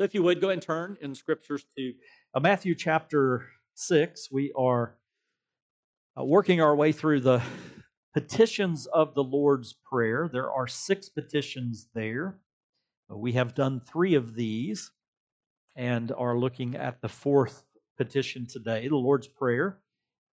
So, 0.00 0.04
if 0.04 0.14
you 0.14 0.22
would 0.22 0.40
go 0.40 0.48
and 0.48 0.62
turn 0.62 0.96
in 1.02 1.14
scriptures 1.14 1.66
to 1.76 1.92
uh, 2.32 2.40
Matthew 2.40 2.74
chapter 2.74 3.50
6. 3.74 4.32
We 4.32 4.50
are 4.56 4.96
uh, 6.18 6.24
working 6.24 6.62
our 6.62 6.74
way 6.74 6.90
through 6.90 7.20
the 7.20 7.42
petitions 8.14 8.86
of 8.86 9.12
the 9.14 9.22
Lord's 9.22 9.74
Prayer. 9.74 10.26
There 10.32 10.50
are 10.50 10.66
six 10.66 11.10
petitions 11.10 11.88
there. 11.94 12.38
Uh, 13.12 13.18
we 13.18 13.32
have 13.32 13.54
done 13.54 13.78
three 13.78 14.14
of 14.14 14.34
these 14.34 14.90
and 15.76 16.12
are 16.12 16.38
looking 16.38 16.76
at 16.76 17.02
the 17.02 17.08
fourth 17.10 17.64
petition 17.98 18.46
today. 18.46 18.88
The 18.88 18.96
Lord's 18.96 19.28
Prayer, 19.28 19.80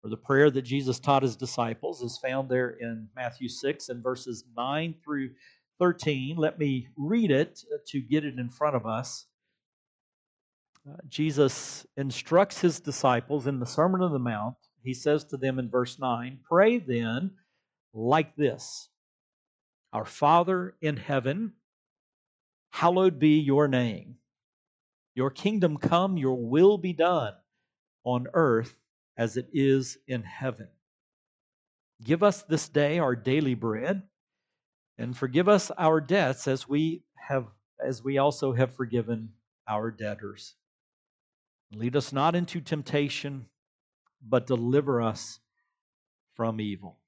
or 0.03 0.09
the 0.09 0.17
prayer 0.17 0.51
that 0.51 0.63
Jesus 0.63 0.99
taught 0.99 1.23
his 1.23 1.37
disciples, 1.37 2.01
is 2.01 2.17
found 2.17 2.49
there 2.49 2.71
in 2.71 3.07
Matthew 3.15 3.47
6 3.47 3.87
and 3.87 4.03
verses 4.03 4.43
9 4.57 4.93
through 5.01 5.29
13. 5.79 6.35
Let 6.35 6.59
me 6.59 6.89
read 6.97 7.31
it 7.31 7.63
to 7.87 8.01
get 8.01 8.25
it 8.25 8.37
in 8.37 8.49
front 8.49 8.75
of 8.75 8.85
us. 8.85 9.25
Jesus 11.07 11.85
instructs 11.95 12.59
his 12.59 12.79
disciples 12.79 13.47
in 13.47 13.59
the 13.59 13.65
Sermon 13.65 14.01
on 14.01 14.11
the 14.11 14.19
Mount. 14.19 14.55
He 14.83 14.93
says 14.93 15.23
to 15.25 15.37
them 15.37 15.59
in 15.59 15.69
verse 15.69 15.97
9, 15.97 16.39
Pray 16.43 16.77
then 16.77 17.31
like 17.93 18.35
this 18.35 18.89
Our 19.93 20.05
Father 20.05 20.75
in 20.81 20.97
heaven, 20.97 21.53
hallowed 22.71 23.17
be 23.19 23.39
your 23.39 23.67
name. 23.67 24.15
Your 25.15 25.29
kingdom 25.29 25.77
come, 25.77 26.17
your 26.17 26.35
will 26.35 26.77
be 26.77 26.93
done 26.93 27.33
on 28.03 28.27
earth 28.33 28.75
as 29.15 29.37
it 29.37 29.47
is 29.53 29.97
in 30.07 30.23
heaven. 30.23 30.67
Give 32.03 32.23
us 32.23 32.43
this 32.43 32.67
day 32.67 32.99
our 32.99 33.15
daily 33.15 33.53
bread, 33.53 34.03
and 34.97 35.15
forgive 35.15 35.47
us 35.47 35.71
our 35.77 36.01
debts 36.01 36.47
as 36.47 36.67
we 36.67 37.03
have 37.15 37.45
as 37.79 38.03
we 38.03 38.17
also 38.17 38.53
have 38.53 38.75
forgiven 38.75 39.29
our 39.67 39.91
debtors. 39.91 40.55
Lead 41.75 41.95
us 41.95 42.13
not 42.13 42.35
into 42.35 42.61
temptation, 42.61 43.47
but 44.21 44.45
deliver 44.45 45.01
us 45.01 45.39
from 46.35 46.61
evil. 46.61 46.99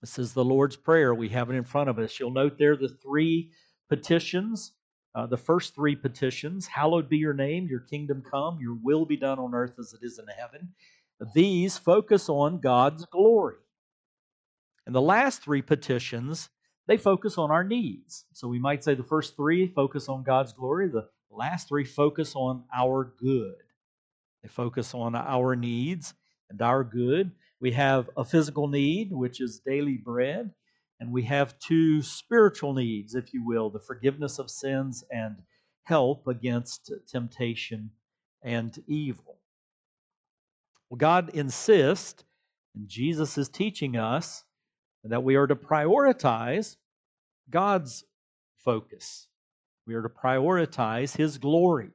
This 0.00 0.18
is 0.18 0.32
the 0.32 0.44
Lord's 0.44 0.76
Prayer. 0.76 1.12
We 1.12 1.28
have 1.30 1.50
it 1.50 1.54
in 1.54 1.64
front 1.64 1.90
of 1.90 1.98
us. 1.98 2.20
You'll 2.20 2.30
note 2.30 2.56
there 2.58 2.76
the 2.76 2.88
three 2.88 3.50
petitions. 3.88 4.72
Uh, 5.14 5.26
the 5.26 5.36
first 5.36 5.74
three 5.74 5.96
petitions 5.96 6.66
Hallowed 6.68 7.08
be 7.08 7.16
your 7.16 7.34
name, 7.34 7.66
your 7.66 7.80
kingdom 7.80 8.22
come, 8.22 8.58
your 8.60 8.78
will 8.80 9.04
be 9.04 9.16
done 9.16 9.38
on 9.38 9.54
earth 9.54 9.74
as 9.78 9.92
it 9.92 10.04
is 10.06 10.18
in 10.20 10.26
heaven. 10.28 10.68
These 11.34 11.78
focus 11.78 12.28
on 12.28 12.60
God's 12.60 13.04
glory. 13.06 13.56
And 14.86 14.94
the 14.94 15.02
last 15.02 15.42
three 15.42 15.62
petitions, 15.62 16.48
they 16.86 16.96
focus 16.96 17.36
on 17.36 17.50
our 17.50 17.64
needs. 17.64 18.24
So 18.32 18.46
we 18.46 18.60
might 18.60 18.84
say 18.84 18.94
the 18.94 19.02
first 19.02 19.34
three 19.34 19.66
focus 19.66 20.08
on 20.08 20.22
God's 20.22 20.52
glory, 20.52 20.88
the 20.88 21.08
last 21.30 21.68
three 21.68 21.84
focus 21.84 22.34
on 22.34 22.64
our 22.74 23.12
good. 23.20 23.54
They 24.42 24.48
focus 24.48 24.94
on 24.94 25.14
our 25.14 25.56
needs 25.56 26.14
and 26.50 26.60
our 26.62 26.84
good. 26.84 27.32
We 27.60 27.72
have 27.72 28.08
a 28.16 28.24
physical 28.24 28.68
need, 28.68 29.12
which 29.12 29.40
is 29.40 29.60
daily 29.60 29.96
bread, 29.96 30.50
and 31.00 31.12
we 31.12 31.22
have 31.24 31.58
two 31.58 32.02
spiritual 32.02 32.74
needs, 32.74 33.14
if 33.14 33.32
you 33.32 33.44
will 33.44 33.70
the 33.70 33.80
forgiveness 33.80 34.38
of 34.38 34.50
sins 34.50 35.04
and 35.10 35.42
help 35.84 36.26
against 36.26 36.92
temptation 37.08 37.90
and 38.42 38.78
evil. 38.86 39.38
Well, 40.90 40.98
God 40.98 41.30
insists, 41.34 42.24
and 42.74 42.88
Jesus 42.88 43.38
is 43.38 43.48
teaching 43.48 43.96
us, 43.96 44.44
that 45.04 45.22
we 45.24 45.36
are 45.36 45.46
to 45.46 45.56
prioritize 45.56 46.76
God's 47.48 48.04
focus. 48.56 49.27
We 49.88 49.94
are 49.94 50.02
to 50.02 50.10
prioritize 50.10 51.16
His 51.16 51.38
glory. 51.38 51.88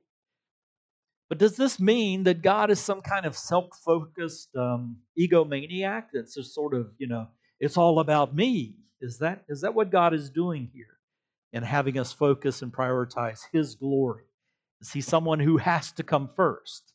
But 1.30 1.38
does 1.38 1.55
this 1.55 1.80
mean 1.80 2.23
that 2.23 2.41
God 2.41 2.72
is 2.72 2.80
some 2.80 3.02
kind 3.02 3.27
of 3.27 3.38
self 3.38 3.67
focused 3.86 4.49
um, 4.55 4.97
egomaniac 5.17 6.05
that's 6.11 6.33
just 6.33 6.55
sort 6.55 6.73
of, 6.73 6.89
you 6.98 7.08
know, 7.08 7.27
it's 7.59 7.77
all 7.77 7.99
about 7.99 8.36
me? 8.36 8.77
Is 8.99 9.20
that, 9.20 9.43
is 9.48 9.61
that 9.61 9.76
what 9.76 9.92
God 9.92 10.14
is 10.15 10.31
doing 10.31 10.71
here 10.73 10.98
in 11.54 11.61
having 11.61 11.99
us 11.99 12.11
focus 12.11 12.64
and 12.64 12.73
prioritize 12.73 13.42
His 13.52 13.76
glory? 13.76 14.23
Is 14.81 14.92
He 14.92 15.02
someone 15.02 15.39
who 15.39 15.58
has 15.58 15.92
to 15.93 16.04
come 16.04 16.31
first? 16.36 16.93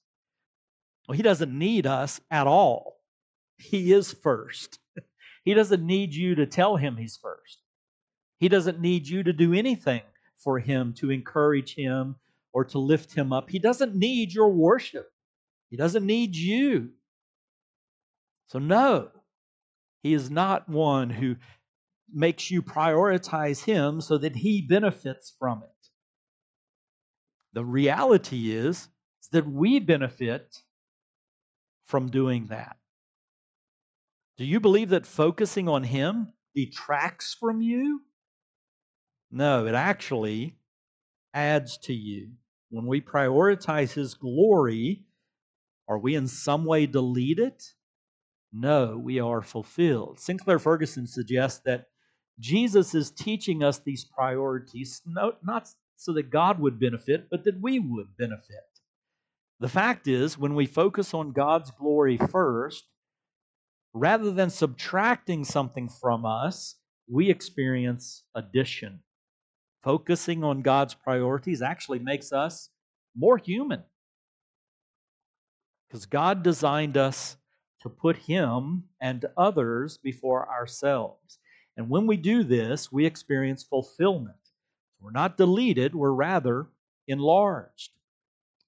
Well, 1.07 1.17
He 1.17 1.23
doesn't 1.23 1.57
need 1.57 1.87
us 1.87 2.21
at 2.29 2.49
all. 2.49 2.97
He 3.57 3.93
is 3.93 4.13
first. 4.13 4.81
he 5.45 5.55
doesn't 5.55 5.87
need 5.87 6.13
you 6.13 6.35
to 6.35 6.47
tell 6.47 6.77
Him 6.77 6.97
He's 6.97 7.17
first. 7.17 7.63
He 8.41 8.49
doesn't 8.49 8.81
need 8.81 9.07
you 9.07 9.23
to 9.23 9.33
do 9.33 9.53
anything 9.53 10.03
for 10.39 10.59
him, 10.59 10.95
to 10.95 11.11
encourage 11.11 11.75
him, 11.75 12.17
or 12.53 12.65
to 12.65 12.79
lift 12.79 13.15
him 13.15 13.33
up. 13.33 13.51
He 13.51 13.59
doesn't 13.59 13.95
need 13.95 14.33
your 14.33 14.51
worship, 14.51 15.11
he 15.71 15.77
doesn't 15.77 16.07
need 16.07 16.37
you. 16.37 16.91
So, 18.49 18.59
no, 18.59 19.11
he 20.03 20.15
is 20.15 20.31
not 20.31 20.69
one 20.69 21.11
who 21.11 21.37
makes 22.11 22.51
you 22.51 22.63
prioritize 22.63 23.65
him 23.65 24.01
so 24.01 24.17
that 24.19 24.37
he 24.37 24.63
benefits 24.63 25.35
from 25.39 25.63
it. 25.63 25.89
The 27.53 27.65
reality 27.65 28.53
is, 28.53 28.89
is 29.23 29.29
that 29.33 29.47
we 29.47 29.79
benefit 29.81 30.63
from 31.85 32.11
doing 32.11 32.47
that. 32.47 32.77
Do 34.37 34.45
you 34.45 34.61
believe 34.61 34.91
that 34.91 35.07
focusing 35.07 35.69
on 35.69 35.83
him 35.83 36.33
detracts 36.55 37.37
from 37.39 37.61
you? 37.61 38.03
No, 39.31 39.67
it 39.67 39.75
actually 39.75 40.57
adds 41.35 41.77
to 41.79 41.93
you. 41.93 42.31
When 42.71 42.87
we 42.87 43.01
prioritize 43.01 43.93
His 43.93 44.15
glory, 44.15 45.05
are 45.87 45.99
we 45.99 46.15
in 46.15 46.27
some 46.27 46.65
way 46.65 46.87
deleted? 46.87 47.63
No, 48.53 48.97
we 48.97 49.21
are 49.21 49.43
fulfilled. 49.43 50.19
Sinclair 50.19 50.59
Ferguson 50.59 51.07
suggests 51.07 51.61
that 51.67 51.89
Jesus 52.39 52.95
is 52.95 53.11
teaching 53.11 53.63
us 53.63 53.79
these 53.79 54.05
priorities 54.05 55.03
not 55.07 55.69
so 55.97 56.13
that 56.13 56.31
God 56.31 56.61
would 56.61 56.79
benefit, 56.79 57.29
but 57.31 57.45
that 57.45 57.61
we 57.61 57.79
would 57.79 58.17
benefit. 58.17 58.57
The 59.61 59.69
fact 59.69 60.07
is, 60.07 60.39
when 60.39 60.55
we 60.55 60.67
focus 60.67 61.13
on 61.13 61.33
God's 61.33 61.71
glory 61.73 62.17
first, 62.17 62.85
rather 63.93 64.31
than 64.31 64.51
subtracting 64.51 65.45
something 65.45 65.89
from 65.89 66.25
us, 66.25 66.77
we 67.11 67.29
experience 67.29 68.23
addition 68.35 69.01
focusing 69.83 70.45
on 70.45 70.63
God's 70.63 70.95
priorities 70.95 71.63
actually 71.63 71.99
makes 71.99 72.33
us 72.33 72.71
more 73.17 73.39
human. 73.39 73.83
Because 75.89 76.07
God 76.07 76.43
designed 76.43 76.97
us 76.97 77.37
to 77.81 77.89
put 77.89 78.17
Him 78.17 78.85
and 79.01 79.25
others 79.37 79.99
before 79.99 80.49
ourselves. 80.51 81.39
And 81.77 81.89
when 81.89 82.07
we 82.07 82.17
do 82.17 82.43
this, 82.43 82.91
we 82.91 83.07
experience 83.07 83.63
fulfillment. 83.63 84.37
We're 85.01 85.13
not 85.13 85.37
deleted, 85.37 85.95
we're 85.95 86.13
rather 86.13 86.67
enlarged 87.07 87.93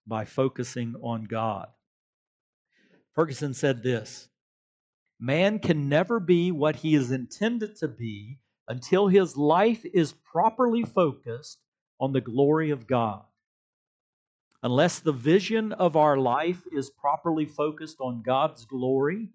by 0.07 0.25
focusing 0.25 0.95
on 1.03 1.25
God. 1.25 1.69
Ferguson 3.15 3.53
said 3.53 3.83
this 3.83 4.29
Man 5.19 5.59
can 5.59 5.89
never 5.89 6.21
be 6.21 6.51
what 6.51 6.77
he 6.77 6.95
is 6.95 7.11
intended 7.11 7.77
to 7.77 7.89
be 7.89 8.39
until 8.71 9.09
his 9.09 9.37
life 9.37 9.85
is 9.93 10.13
properly 10.13 10.85
focused 10.85 11.59
on 11.99 12.13
the 12.13 12.21
glory 12.21 12.71
of 12.71 12.87
God. 12.87 13.25
Unless 14.63 15.01
the 15.01 15.13
vision 15.13 15.73
of 15.73 15.97
our 15.97 16.17
life 16.17 16.63
is 16.71 16.89
properly 16.89 17.47
focused 17.47 17.97
on 18.01 18.23
God's 18.23 18.65
glory, 18.65 19.31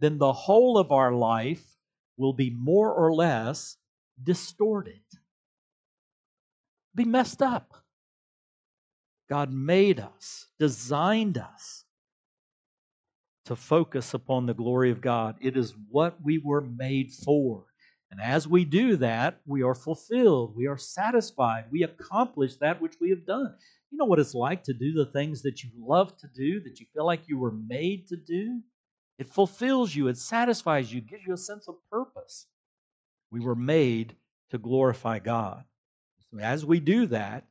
then 0.00 0.16
the 0.16 0.32
whole 0.32 0.78
of 0.78 0.90
our 0.90 1.12
life 1.12 1.76
will 2.16 2.32
be 2.32 2.48
more 2.48 2.90
or 2.90 3.14
less 3.14 3.76
distorted, 4.24 5.02
be 6.94 7.04
messed 7.04 7.42
up. 7.42 7.84
God 9.28 9.52
made 9.52 10.00
us, 10.00 10.46
designed 10.58 11.36
us 11.36 11.84
to 13.44 13.54
focus 13.54 14.14
upon 14.14 14.46
the 14.46 14.54
glory 14.54 14.90
of 14.90 15.02
God. 15.02 15.36
It 15.42 15.58
is 15.58 15.74
what 15.90 16.16
we 16.22 16.38
were 16.38 16.62
made 16.62 17.12
for. 17.12 17.66
And 18.10 18.20
as 18.20 18.48
we 18.48 18.64
do 18.64 18.96
that, 18.96 19.40
we 19.46 19.62
are 19.62 19.74
fulfilled, 19.74 20.56
we 20.56 20.66
are 20.66 20.78
satisfied, 20.78 21.66
we 21.70 21.82
accomplish 21.82 22.56
that 22.56 22.80
which 22.80 22.94
we 23.00 23.10
have 23.10 23.26
done. 23.26 23.54
You 23.90 23.98
know 23.98 24.06
what 24.06 24.18
it's 24.18 24.34
like 24.34 24.64
to 24.64 24.72
do 24.72 24.92
the 24.92 25.10
things 25.12 25.42
that 25.42 25.62
you 25.62 25.70
love 25.78 26.16
to 26.18 26.28
do, 26.34 26.60
that 26.60 26.80
you 26.80 26.86
feel 26.94 27.06
like 27.06 27.28
you 27.28 27.38
were 27.38 27.52
made 27.52 28.06
to 28.08 28.16
do? 28.16 28.60
It 29.18 29.28
fulfills 29.28 29.94
you, 29.94 30.08
it 30.08 30.16
satisfies 30.16 30.92
you, 30.92 31.00
gives 31.00 31.26
you 31.26 31.34
a 31.34 31.38
sense 31.38 31.68
of 31.68 31.76
purpose. 31.90 32.46
We 33.30 33.40
were 33.40 33.56
made 33.56 34.16
to 34.50 34.58
glorify 34.58 35.18
God. 35.18 35.64
So 36.30 36.38
as 36.38 36.64
we 36.64 36.80
do 36.80 37.06
that, 37.06 37.46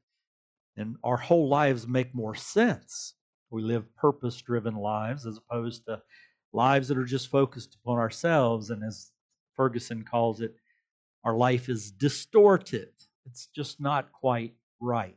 then 0.75 0.98
our 1.04 1.18
whole 1.18 1.50
lives 1.50 1.88
make 1.88 2.13
more 2.15 2.36
sense. 2.36 3.13
We 3.50 3.62
live 3.62 3.95
purpose 3.95 4.42
driven 4.42 4.75
lives 4.75 5.25
as 5.25 5.38
opposed 5.38 5.86
to 5.86 6.01
lives 6.54 6.88
that 6.88 6.98
are 6.98 7.06
just 7.06 7.30
focused 7.30 7.77
upon 7.81 7.98
ourselves 7.98 8.69
and 8.69 8.83
as 8.83 9.12
Ferguson 9.57 10.04
calls 10.04 10.39
it, 10.39 10.56
our 11.25 11.36
life 11.36 11.68
is 11.68 11.92
distorted. 11.92 12.92
It's 13.25 13.48
just 13.48 13.81
not 13.81 14.13
quite 14.13 14.54
right. 14.80 15.15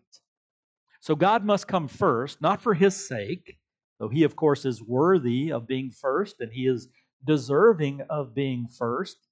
So 1.01 1.15
God 1.15 1.45
must 1.45 1.69
come 1.69 1.87
first, 1.87 2.43
not 2.43 2.61
for 2.61 2.75
his 2.75 3.07
sake, 3.09 3.59
though 3.99 4.09
he, 4.09 4.25
of 4.25 4.35
course, 4.35 4.65
is 4.65 4.83
worthy 4.83 5.53
of 5.53 5.69
being 5.69 5.91
first 5.93 6.41
and 6.41 6.53
he 6.53 6.67
is 6.67 6.89
deserving 7.25 8.01
of 8.11 8.35
being 8.35 8.67
first, 8.67 9.29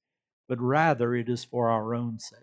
but 0.49 0.61
rather 0.61 1.15
it 1.15 1.29
is 1.29 1.45
for 1.45 1.69
our 1.69 1.95
own 1.95 2.19
sake. 2.19 2.39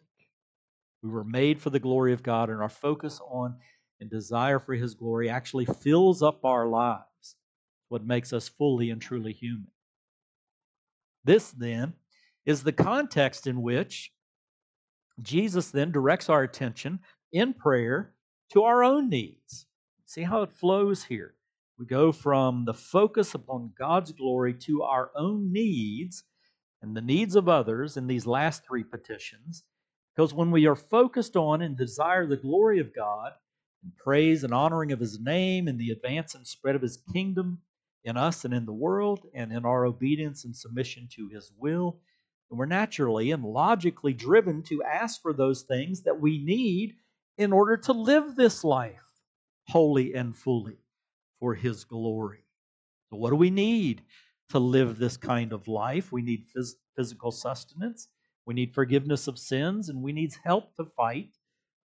We 1.02 1.10
were 1.10 1.24
made 1.24 1.62
for 1.62 1.70
the 1.70 1.80
glory 1.80 2.14
of 2.14 2.24
God, 2.24 2.50
and 2.50 2.60
our 2.62 2.70
focus 2.70 3.22
on 3.30 3.56
and 4.00 4.10
desire 4.10 4.60
for 4.60 4.74
his 4.74 4.96
glory 4.96 5.30
actually 5.30 5.66
fills 5.66 6.24
up 6.24 6.44
our 6.44 6.68
lives, 6.68 7.36
what 7.90 8.06
makes 8.06 8.34
us 8.34 8.48
fully 8.48 8.90
and 8.90 9.02
truly 9.02 9.32
human. 9.32 9.72
This, 11.24 11.52
then, 11.52 11.94
is 12.46 12.64
the 12.64 12.72
context 12.72 13.48
in 13.48 13.62
which 13.62 14.12
Jesus 15.22 15.72
then 15.72 15.92
directs 15.92 16.30
our 16.30 16.44
attention 16.44 17.00
in 17.32 17.54
prayer 17.54 18.14
to 18.52 18.64
our 18.64 18.84
own 18.84 19.10
needs. 19.10 19.66
See 20.06 20.24
how 20.24 20.44
it 20.44 20.52
flows 20.52 21.04
here. 21.04 21.36
We 21.78 21.86
go 21.86 22.12
from 22.12 22.66
the 22.66 22.74
focus 22.74 23.34
upon 23.34 23.74
God's 23.78 24.12
glory 24.12 24.54
to 24.54 24.84
our 24.84 25.12
own 25.16 25.52
needs 25.52 26.24
and 26.82 26.96
the 26.96 27.02
needs 27.02 27.36
of 27.36 27.50
others 27.50 27.98
in 27.98 28.08
these 28.08 28.28
last 28.28 28.64
three 28.66 28.84
petitions. 28.84 29.64
Because 30.16 30.34
when 30.34 30.52
we 30.52 30.68
are 30.68 30.76
focused 30.76 31.36
on 31.36 31.62
and 31.62 31.76
desire 31.76 32.26
the 32.28 32.38
glory 32.38 32.80
of 32.80 32.96
God, 32.96 33.32
and 33.84 33.96
praise 33.98 34.44
and 34.44 34.54
honoring 34.54 34.92
of 34.92 35.00
His 35.00 35.20
name, 35.20 35.68
and 35.68 35.80
the 35.80 35.92
advance 35.92 36.36
and 36.36 36.46
spread 36.48 36.76
of 36.76 36.82
His 36.82 36.98
kingdom 37.12 37.60
in 38.04 38.16
us 38.18 38.46
and 38.46 38.54
in 38.54 38.66
the 38.66 38.74
world, 38.74 39.28
and 39.34 39.52
in 39.52 39.66
our 39.66 39.86
obedience 39.86 40.46
and 40.46 40.56
submission 40.56 41.10
to 41.16 41.28
His 41.28 41.52
will, 41.58 42.00
and 42.50 42.60
we're 42.60 42.66
naturally 42.66 43.32
and 43.32 43.44
logically 43.44 44.14
driven 44.14 44.62
to 44.64 44.84
ask 44.84 45.22
for 45.22 45.34
those 45.34 45.64
things 45.64 46.02
that 46.04 46.20
we 46.20 46.44
need 46.44 46.96
in 47.38 47.52
order 47.52 47.78
to 47.78 47.94
live 47.94 48.36
this 48.36 48.64
life 48.64 49.02
wholly 49.68 50.14
and 50.14 50.36
fully 50.36 50.78
for 51.40 51.56
His 51.56 51.84
glory. 51.84 52.44
So, 53.10 53.18
what 53.18 53.32
do 53.32 53.36
we 53.36 53.50
need 53.50 54.04
to 54.50 54.60
live 54.60 54.98
this 54.98 55.18
kind 55.18 55.54
of 55.54 55.68
life? 55.68 56.12
We 56.12 56.22
need 56.22 56.46
phys- 56.56 56.76
physical 56.96 57.32
sustenance, 57.32 58.08
we 58.46 58.54
need 58.54 58.74
forgiveness 58.74 59.28
of 59.28 59.40
sins, 59.40 59.90
and 59.90 60.02
we 60.02 60.12
need 60.14 60.34
help 60.44 60.76
to 60.76 60.86
fight 60.86 61.38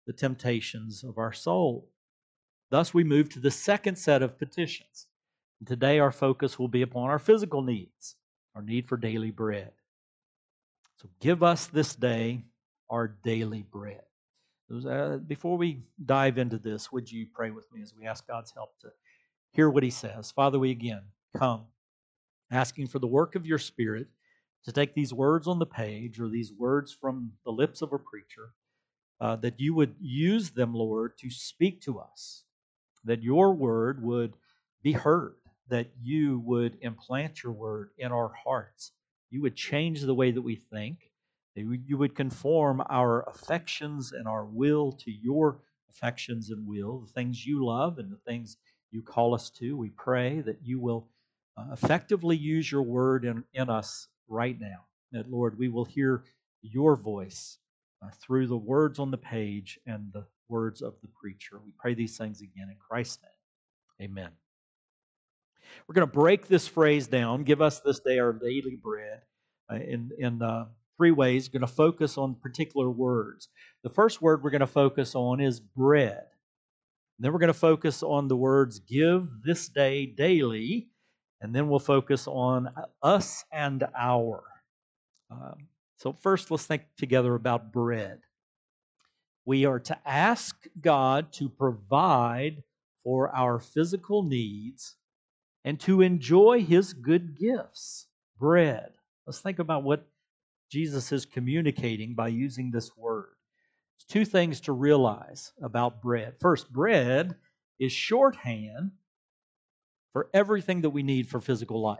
the 0.05 0.13
temptations 0.13 1.03
of 1.03 1.17
our 1.17 1.33
soul. 1.33 1.89
Thus, 2.69 2.93
we 2.93 3.03
move 3.03 3.29
to 3.29 3.39
the 3.39 3.51
second 3.51 3.97
set 3.97 4.21
of 4.21 4.37
petitions. 4.37 5.07
And 5.59 5.67
today, 5.67 5.99
our 5.99 6.11
focus 6.11 6.59
will 6.59 6.67
be 6.67 6.81
upon 6.81 7.09
our 7.09 7.19
physical 7.19 7.61
needs, 7.61 8.15
our 8.55 8.61
need 8.61 8.87
for 8.87 8.97
daily 8.97 9.31
bread. 9.31 9.71
So, 11.01 11.07
give 11.21 11.43
us 11.43 11.67
this 11.67 11.95
day 11.95 12.43
our 12.89 13.07
daily 13.07 13.63
bread. 13.63 14.01
Uh, 14.85 15.17
before 15.17 15.57
we 15.57 15.81
dive 16.05 16.37
into 16.37 16.57
this, 16.57 16.91
would 16.91 17.09
you 17.09 17.25
pray 17.33 17.51
with 17.51 17.71
me 17.71 17.81
as 17.81 17.93
we 17.97 18.05
ask 18.05 18.27
God's 18.27 18.51
help 18.51 18.77
to 18.81 18.89
hear 19.53 19.69
what 19.69 19.83
He 19.83 19.91
says? 19.91 20.29
Father, 20.31 20.59
we 20.59 20.71
again 20.71 21.03
come 21.37 21.63
asking 22.51 22.87
for 22.87 22.99
the 22.99 23.07
work 23.07 23.35
of 23.35 23.45
your 23.45 23.57
Spirit 23.57 24.07
to 24.65 24.73
take 24.73 24.93
these 24.93 25.13
words 25.13 25.47
on 25.47 25.57
the 25.57 25.65
page 25.65 26.19
or 26.19 26.27
these 26.27 26.51
words 26.51 26.91
from 26.91 27.31
the 27.45 27.51
lips 27.51 27.81
of 27.81 27.93
a 27.93 27.99
preacher, 27.99 28.49
uh, 29.21 29.37
that 29.37 29.57
you 29.57 29.73
would 29.73 29.95
use 30.01 30.49
them, 30.49 30.73
Lord, 30.73 31.17
to 31.19 31.29
speak 31.29 31.81
to 31.83 31.99
us, 31.99 32.43
that 33.05 33.23
your 33.23 33.53
word 33.53 34.03
would 34.03 34.33
be 34.83 34.91
heard, 34.91 35.35
that 35.69 35.87
you 36.01 36.39
would 36.39 36.77
implant 36.81 37.41
your 37.41 37.53
word 37.53 37.91
in 37.97 38.11
our 38.11 38.33
hearts. 38.43 38.91
You 39.29 39.41
would 39.41 39.55
change 39.55 40.01
the 40.01 40.15
way 40.15 40.31
that 40.31 40.41
we 40.41 40.55
think 40.55 41.09
you 41.55 41.97
would 41.97 42.15
conform 42.15 42.81
our 42.89 43.23
affections 43.23 44.11
and 44.11 44.27
our 44.27 44.45
will 44.45 44.91
to 44.93 45.11
your 45.11 45.59
affections 45.89 46.49
and 46.51 46.67
will, 46.67 46.99
the 46.99 47.11
things 47.11 47.45
you 47.45 47.65
love 47.65 47.97
and 47.97 48.11
the 48.11 48.19
things 48.27 48.57
you 48.91 49.01
call 49.01 49.33
us 49.33 49.49
to. 49.49 49.75
We 49.75 49.89
pray 49.89 50.41
that 50.41 50.59
you 50.63 50.79
will 50.79 51.07
uh, 51.57 51.65
effectively 51.73 52.37
use 52.37 52.71
your 52.71 52.83
word 52.83 53.25
in, 53.25 53.43
in 53.53 53.69
us 53.69 54.07
right 54.27 54.59
now. 54.59 54.85
That, 55.11 55.29
Lord, 55.29 55.57
we 55.57 55.67
will 55.67 55.85
hear 55.85 56.23
your 56.61 56.95
voice 56.95 57.57
uh, 58.03 58.09
through 58.21 58.47
the 58.47 58.57
words 58.57 58.99
on 58.99 59.11
the 59.11 59.17
page 59.17 59.79
and 59.85 60.11
the 60.13 60.25
words 60.47 60.81
of 60.81 60.93
the 61.01 61.09
preacher. 61.19 61.59
We 61.63 61.71
pray 61.77 61.93
these 61.93 62.17
things 62.17 62.41
again 62.41 62.69
in 62.69 62.77
Christ's 62.79 63.19
name. 63.23 64.09
Amen. 64.11 64.29
We're 65.87 65.95
going 65.95 66.07
to 66.07 66.13
break 66.13 66.47
this 66.47 66.67
phrase 66.67 67.07
down. 67.07 67.43
Give 67.43 67.61
us 67.61 67.79
this 67.79 67.99
day 67.99 68.19
our 68.19 68.33
daily 68.33 68.77
bread. 68.81 69.21
Uh, 69.71 69.75
in 69.75 70.09
in 70.17 70.41
uh, 70.41 70.65
three 70.97 71.11
ways, 71.11 71.47
going 71.47 71.61
to 71.61 71.67
focus 71.67 72.17
on 72.17 72.35
particular 72.35 72.89
words. 72.89 73.47
The 73.83 73.89
first 73.89 74.21
word 74.21 74.43
we're 74.43 74.49
going 74.49 74.59
to 74.59 74.67
focus 74.67 75.15
on 75.15 75.39
is 75.39 75.59
bread. 75.59 76.23
And 77.17 77.25
then 77.25 77.33
we're 77.33 77.39
going 77.39 77.47
to 77.47 77.53
focus 77.53 78.03
on 78.03 78.27
the 78.27 78.35
words 78.35 78.79
give 78.79 79.27
this 79.43 79.67
day 79.69 80.05
daily. 80.05 80.89
And 81.41 81.55
then 81.55 81.69
we'll 81.69 81.79
focus 81.79 82.27
on 82.27 82.69
us 83.01 83.45
and 83.51 83.85
our. 83.97 84.43
Um, 85.31 85.67
so, 85.97 86.13
first, 86.13 86.51
let's 86.51 86.65
think 86.65 86.83
together 86.97 87.35
about 87.35 87.71
bread. 87.71 88.19
We 89.45 89.65
are 89.65 89.79
to 89.79 89.97
ask 90.05 90.55
God 90.81 91.31
to 91.33 91.49
provide 91.49 92.63
for 93.03 93.33
our 93.35 93.59
physical 93.59 94.23
needs 94.23 94.95
and 95.65 95.79
to 95.81 96.01
enjoy 96.01 96.63
his 96.63 96.93
good 96.93 97.37
gifts. 97.37 98.07
Bread. 98.39 98.91
Let's 99.27 99.41
think 99.41 99.59
about 99.59 99.83
what 99.83 100.07
Jesus 100.71 101.11
is 101.11 101.25
communicating 101.25 102.15
by 102.15 102.29
using 102.29 102.71
this 102.71 102.95
word. 102.95 103.35
There's 103.97 104.25
two 104.25 104.25
things 104.25 104.61
to 104.61 104.71
realize 104.71 105.51
about 105.61 106.01
bread. 106.01 106.35
First, 106.39 106.71
bread 106.71 107.35
is 107.79 107.91
shorthand 107.91 108.91
for 110.13 110.29
everything 110.33 110.81
that 110.81 110.89
we 110.91 111.03
need 111.03 111.27
for 111.27 111.41
physical 111.41 111.81
life. 111.81 111.99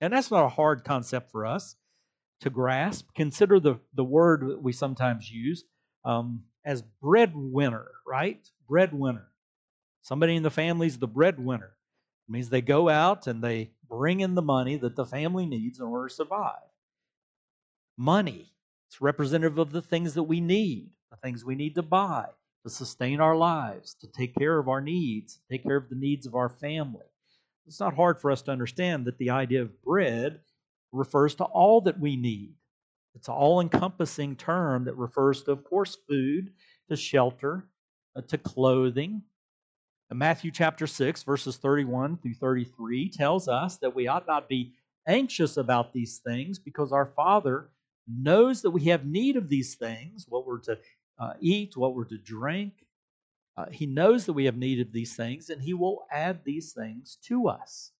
And 0.00 0.12
that's 0.12 0.30
not 0.30 0.44
a 0.44 0.48
hard 0.48 0.84
concept 0.84 1.30
for 1.30 1.46
us 1.46 1.76
to 2.40 2.50
grasp. 2.50 3.08
Consider 3.14 3.60
the, 3.60 3.78
the 3.94 4.04
word 4.04 4.48
that 4.48 4.62
we 4.62 4.72
sometimes 4.72 5.30
use 5.30 5.64
um, 6.04 6.42
as 6.64 6.82
breadwinner, 7.00 7.88
right? 8.06 8.40
Breadwinner. 8.68 9.28
Somebody 10.02 10.34
in 10.34 10.42
the 10.42 10.50
family 10.50 10.88
is 10.88 10.98
the 10.98 11.06
breadwinner. 11.06 11.70
It 12.28 12.32
means 12.32 12.48
they 12.48 12.62
go 12.62 12.88
out 12.88 13.26
and 13.26 13.42
they 13.42 13.72
bring 13.88 14.20
in 14.20 14.34
the 14.34 14.42
money 14.42 14.76
that 14.76 14.96
the 14.96 15.06
family 15.06 15.46
needs 15.46 15.78
in 15.78 15.86
order 15.86 16.08
to 16.08 16.14
survive 16.14 16.60
money. 17.96 18.52
It's 18.88 19.00
representative 19.00 19.58
of 19.58 19.72
the 19.72 19.82
things 19.82 20.14
that 20.14 20.24
we 20.24 20.40
need, 20.40 20.90
the 21.10 21.16
things 21.18 21.44
we 21.44 21.54
need 21.54 21.74
to 21.76 21.82
buy 21.82 22.26
to 22.64 22.70
sustain 22.70 23.20
our 23.20 23.36
lives, 23.36 23.94
to 24.00 24.06
take 24.06 24.34
care 24.36 24.58
of 24.58 24.68
our 24.68 24.80
needs, 24.80 25.40
take 25.50 25.64
care 25.64 25.76
of 25.76 25.88
the 25.88 25.96
needs 25.96 26.26
of 26.26 26.34
our 26.34 26.48
family. 26.48 27.04
It's 27.66 27.80
not 27.80 27.94
hard 27.94 28.20
for 28.20 28.30
us 28.30 28.42
to 28.42 28.52
understand 28.52 29.04
that 29.06 29.18
the 29.18 29.30
idea 29.30 29.62
of 29.62 29.82
bread 29.82 30.40
refers 30.92 31.34
to 31.36 31.44
all 31.44 31.80
that 31.82 31.98
we 31.98 32.16
need. 32.16 32.54
It's 33.14 33.28
an 33.28 33.34
all 33.34 33.60
encompassing 33.60 34.36
term 34.36 34.84
that 34.84 34.96
refers 34.96 35.42
to, 35.44 35.52
of 35.52 35.64
course, 35.64 35.96
food, 36.08 36.52
to 36.88 36.96
shelter, 36.96 37.66
uh, 38.16 38.22
to 38.22 38.38
clothing. 38.38 39.22
And 40.12 40.18
Matthew 40.18 40.50
chapter 40.50 40.86
6, 40.86 41.22
verses 41.22 41.56
31 41.56 42.18
through 42.18 42.34
33 42.34 43.08
tells 43.08 43.48
us 43.48 43.78
that 43.78 43.94
we 43.94 44.08
ought 44.08 44.26
not 44.26 44.46
be 44.46 44.74
anxious 45.08 45.56
about 45.56 45.94
these 45.94 46.18
things 46.18 46.58
because 46.58 46.92
our 46.92 47.06
Father 47.06 47.70
knows 48.06 48.60
that 48.60 48.72
we 48.72 48.82
have 48.84 49.06
need 49.06 49.36
of 49.36 49.48
these 49.48 49.74
things, 49.74 50.26
what 50.28 50.46
we're 50.46 50.58
to 50.58 50.76
uh, 51.18 51.32
eat, 51.40 51.78
what 51.78 51.94
we're 51.94 52.04
to 52.04 52.18
drink. 52.18 52.74
Uh, 53.56 53.64
he 53.70 53.86
knows 53.86 54.26
that 54.26 54.34
we 54.34 54.44
have 54.44 54.58
need 54.58 54.82
of 54.82 54.92
these 54.92 55.16
things, 55.16 55.48
and 55.48 55.62
He 55.62 55.72
will 55.72 56.04
add 56.12 56.40
these 56.44 56.74
things 56.74 57.16
to 57.28 57.48
us. 57.48 57.92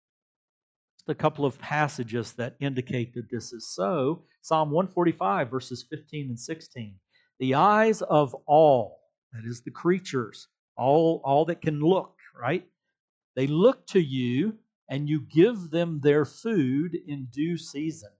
Just 0.98 1.08
a 1.08 1.14
couple 1.14 1.46
of 1.46 1.58
passages 1.58 2.34
that 2.34 2.56
indicate 2.60 3.14
that 3.14 3.30
this 3.30 3.54
is 3.54 3.72
so. 3.74 4.22
Psalm 4.42 4.70
145, 4.70 5.48
verses 5.48 5.86
15 5.88 6.28
and 6.28 6.38
16. 6.38 6.94
The 7.38 7.54
eyes 7.54 8.02
of 8.02 8.36
all, 8.44 9.00
that 9.32 9.48
is 9.48 9.62
the 9.62 9.70
creatures, 9.70 10.48
all, 10.82 11.20
all 11.24 11.44
that 11.46 11.62
can 11.62 11.80
look, 11.80 12.16
right? 12.38 12.66
They 13.36 13.46
look 13.46 13.86
to 13.88 14.00
you, 14.00 14.58
and 14.88 15.08
you 15.08 15.20
give 15.20 15.70
them 15.70 16.00
their 16.02 16.24
food 16.24 16.94
in 17.06 17.28
due 17.32 17.56
season. 17.56 18.10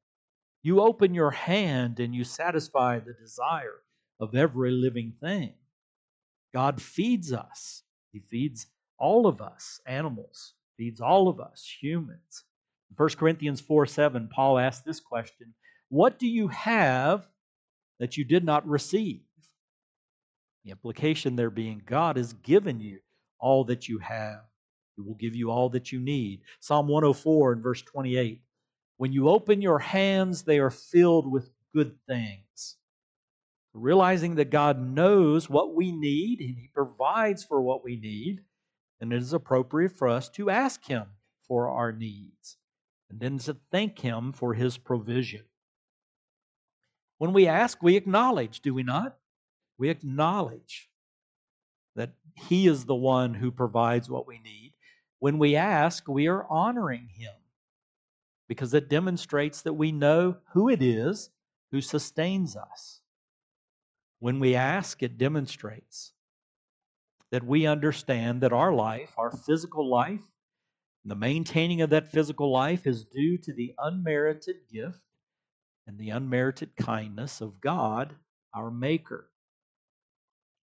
You 0.62 0.81
open 0.81 1.12
your 1.12 1.33
hand 1.33 1.99
and 1.99 2.14
you 2.14 2.25
satisfy 2.25 3.00
the 3.00 3.14
desire 3.14 3.81
of 4.21 4.35
every 4.35 4.71
living 4.71 5.12
thing. 5.21 5.54
God 6.54 6.81
feeds 6.81 7.33
us. 7.33 7.83
He 8.12 8.21
feeds 8.21 8.69
all 8.99 9.26
of 9.26 9.40
us, 9.40 9.81
animals, 9.87 10.54
feeds 10.76 11.00
all 11.00 11.28
of 11.28 11.40
us, 11.40 11.69
humans. 11.81 12.45
In 12.90 12.97
1 12.97 13.09
Corinthians 13.19 13.61
4 13.61 13.87
7, 13.87 14.28
Paul 14.33 14.59
asks 14.59 14.85
this 14.85 15.00
question 15.00 15.52
What 15.88 16.19
do 16.19 16.28
you 16.28 16.49
have 16.49 17.26
that 17.99 18.16
you 18.16 18.25
did 18.25 18.45
not 18.45 18.66
receive? 18.69 19.23
The 20.64 20.71
implication 20.71 21.37
there 21.37 21.50
being 21.50 21.83
God 21.85 22.16
has 22.16 22.33
given 22.35 22.81
you 22.81 23.00
all 23.38 23.64
that 23.64 23.88
you 23.88 23.99
have. 23.99 24.40
He 24.97 25.02
will 25.02 25.14
give 25.14 25.35
you 25.35 25.50
all 25.50 25.69
that 25.71 25.90
you 25.90 26.00
need. 26.00 26.42
Psalm 26.61 26.88
104 26.88 27.52
and 27.52 27.62
verse 27.62 27.83
28 27.83 28.40
when 29.02 29.12
you 29.12 29.28
open 29.28 29.61
your 29.61 29.81
hands, 29.81 30.42
they 30.42 30.61
are 30.61 30.71
filled 30.71 31.28
with 31.28 31.50
good 31.75 31.97
things. 32.07 32.76
Realizing 33.75 34.37
that 34.37 34.50
God 34.50 34.81
knows 34.81 35.50
what 35.50 35.75
we 35.75 35.90
need 35.90 36.40
and 36.40 36.57
He 36.57 36.69
provides 36.73 37.42
for 37.42 37.61
what 37.61 37.83
we 37.83 37.97
need, 37.97 38.42
and 39.00 39.12
it 39.12 39.16
is 39.16 39.33
appropriate 39.33 39.90
for 39.90 40.09
us 40.09 40.28
to 40.28 40.50
ask 40.50 40.85
Him 40.85 41.07
for 41.49 41.69
our 41.69 41.90
needs 41.90 42.59
and 43.11 43.19
then 43.19 43.38
to 43.38 43.57
thank 43.73 43.99
Him 43.99 44.33
for 44.33 44.54
His 44.54 44.78
provision. 44.78 45.42
When 47.19 47.33
we 47.33 47.49
ask, 47.49 47.83
we 47.83 47.97
acknowledge, 47.97 48.61
do 48.61 48.73
we 48.73 48.85
not? 48.85 49.16
We 49.83 49.91
acknowledge 49.91 50.89
that 51.97 52.12
He 52.37 52.69
is 52.69 52.85
the 52.85 52.95
one 52.95 53.35
who 53.35 53.51
provides 53.51 54.09
what 54.09 54.29
we 54.29 54.39
need. 54.39 54.75
When 55.19 55.41
we 55.41 55.57
ask, 55.57 56.07
we 56.07 56.29
are 56.29 56.47
honoring 56.49 57.09
Him 57.09 57.35
because 58.47 58.75
it 58.75 58.89
demonstrates 58.89 59.62
that 59.62 59.73
we 59.73 59.91
know 59.91 60.37
who 60.53 60.69
it 60.69 60.81
is 60.83 61.31
who 61.73 61.81
sustains 61.81 62.57
us. 62.57 63.01
When 64.21 64.39
we 64.39 64.55
ask, 64.55 65.03
it 65.03 65.19
demonstrates 65.19 66.12
that 67.33 67.43
we 67.43 67.67
understand 67.67 68.41
that 68.43 68.53
our 68.53 68.73
life, 68.73 69.12
our 69.19 69.33
physical 69.33 69.91
life, 69.91 70.23
the 71.05 71.17
maintaining 71.17 71.83
of 71.83 71.91
that 71.91 72.12
physical 72.12 72.53
life 72.53 72.87
is 72.87 73.05
due 73.05 73.37
to 73.37 73.53
the 73.53 73.75
unmerited 73.79 74.59
gift 74.73 75.03
and 75.89 75.99
the 75.99 76.11
unmerited 76.11 76.77
kindness 76.77 77.41
of 77.41 77.61
God, 77.61 78.15
our 78.55 78.71
Maker. 78.71 79.32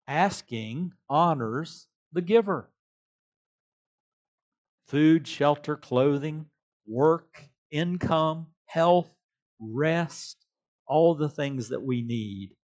Asking 0.09 0.91
honors 1.07 1.87
the 2.13 2.21
giver. 2.21 2.71
Food, 4.87 5.27
shelter, 5.27 5.77
clothing, 5.77 6.47
work, 6.87 7.43
income, 7.69 8.47
health, 8.65 9.11
rest, 9.59 10.43
all 10.87 11.13
the 11.13 11.29
things 11.29 11.69
that 11.69 11.83
we 11.83 12.01
need, 12.01 12.55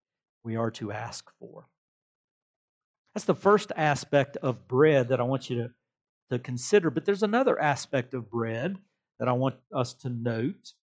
we 0.43 0.55
are 0.55 0.71
to 0.71 0.91
ask 0.91 1.29
for. 1.37 1.67
That's 3.13 3.25
the 3.25 3.35
first 3.35 3.71
aspect 3.77 4.37
of 4.37 4.67
bread 4.67 5.09
that 5.09 5.19
I 5.19 5.23
want 5.23 5.47
you 5.47 5.57
to, 5.57 5.69
to 6.31 6.39
consider. 6.39 6.89
But 6.89 7.05
there's 7.05 7.21
another 7.21 7.61
aspect 7.61 8.15
of 8.15 8.31
bread 8.31 8.75
that 9.19 9.27
I 9.27 9.33
want 9.33 9.55
us 9.71 9.93
to 9.93 10.09
note. 10.09 10.73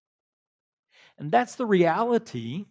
And 1.17 1.29
that's 1.29 1.55
the 1.55 1.65
reality 1.65 2.67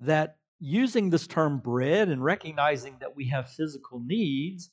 that 0.00 0.38
using 0.60 1.10
this 1.10 1.26
term 1.26 1.58
bread 1.58 2.08
and 2.08 2.22
recognizing 2.22 2.96
that 3.00 3.14
we 3.14 3.28
have 3.28 3.50
physical 3.50 4.00
needs, 4.04 4.70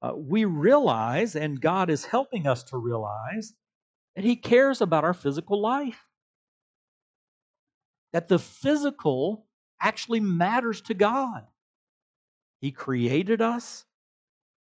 uh, 0.00 0.12
we 0.14 0.44
realize, 0.44 1.34
and 1.34 1.60
God 1.60 1.90
is 1.90 2.04
helping 2.04 2.46
us 2.46 2.62
to 2.64 2.78
realize, 2.78 3.54
that 4.14 4.24
He 4.24 4.36
cares 4.36 4.80
about 4.80 5.04
our 5.04 5.14
physical 5.14 5.60
life. 5.60 6.04
That 8.12 8.28
the 8.28 8.38
physical 8.38 9.46
actually 9.80 10.20
matters 10.20 10.80
to 10.82 10.94
God. 10.94 11.46
He 12.60 12.70
created 12.70 13.40
us, 13.40 13.84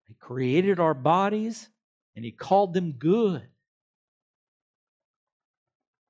He 0.07 0.13
created 0.15 0.79
our 0.79 0.93
bodies, 0.93 1.69
and 2.15 2.25
He 2.25 2.31
called 2.31 2.73
them 2.73 2.93
good. 2.93 3.47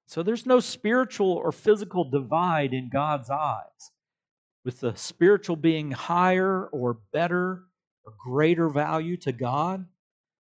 So 0.08 0.24
there's 0.24 0.46
no 0.46 0.60
spiritual 0.60 1.32
or 1.32 1.52
physical 1.52 2.04
divide 2.04 2.74
in 2.74 2.90
God's 2.90 3.30
eyes, 3.30 3.92
with 4.64 4.80
the 4.80 4.96
spiritual 4.96 5.56
being 5.56 5.92
higher 5.92 6.68
or 6.68 7.00
better 7.14 7.64
or 8.06 8.14
greater 8.24 8.70
value 8.70 9.18
to 9.18 9.32
God. 9.32 9.86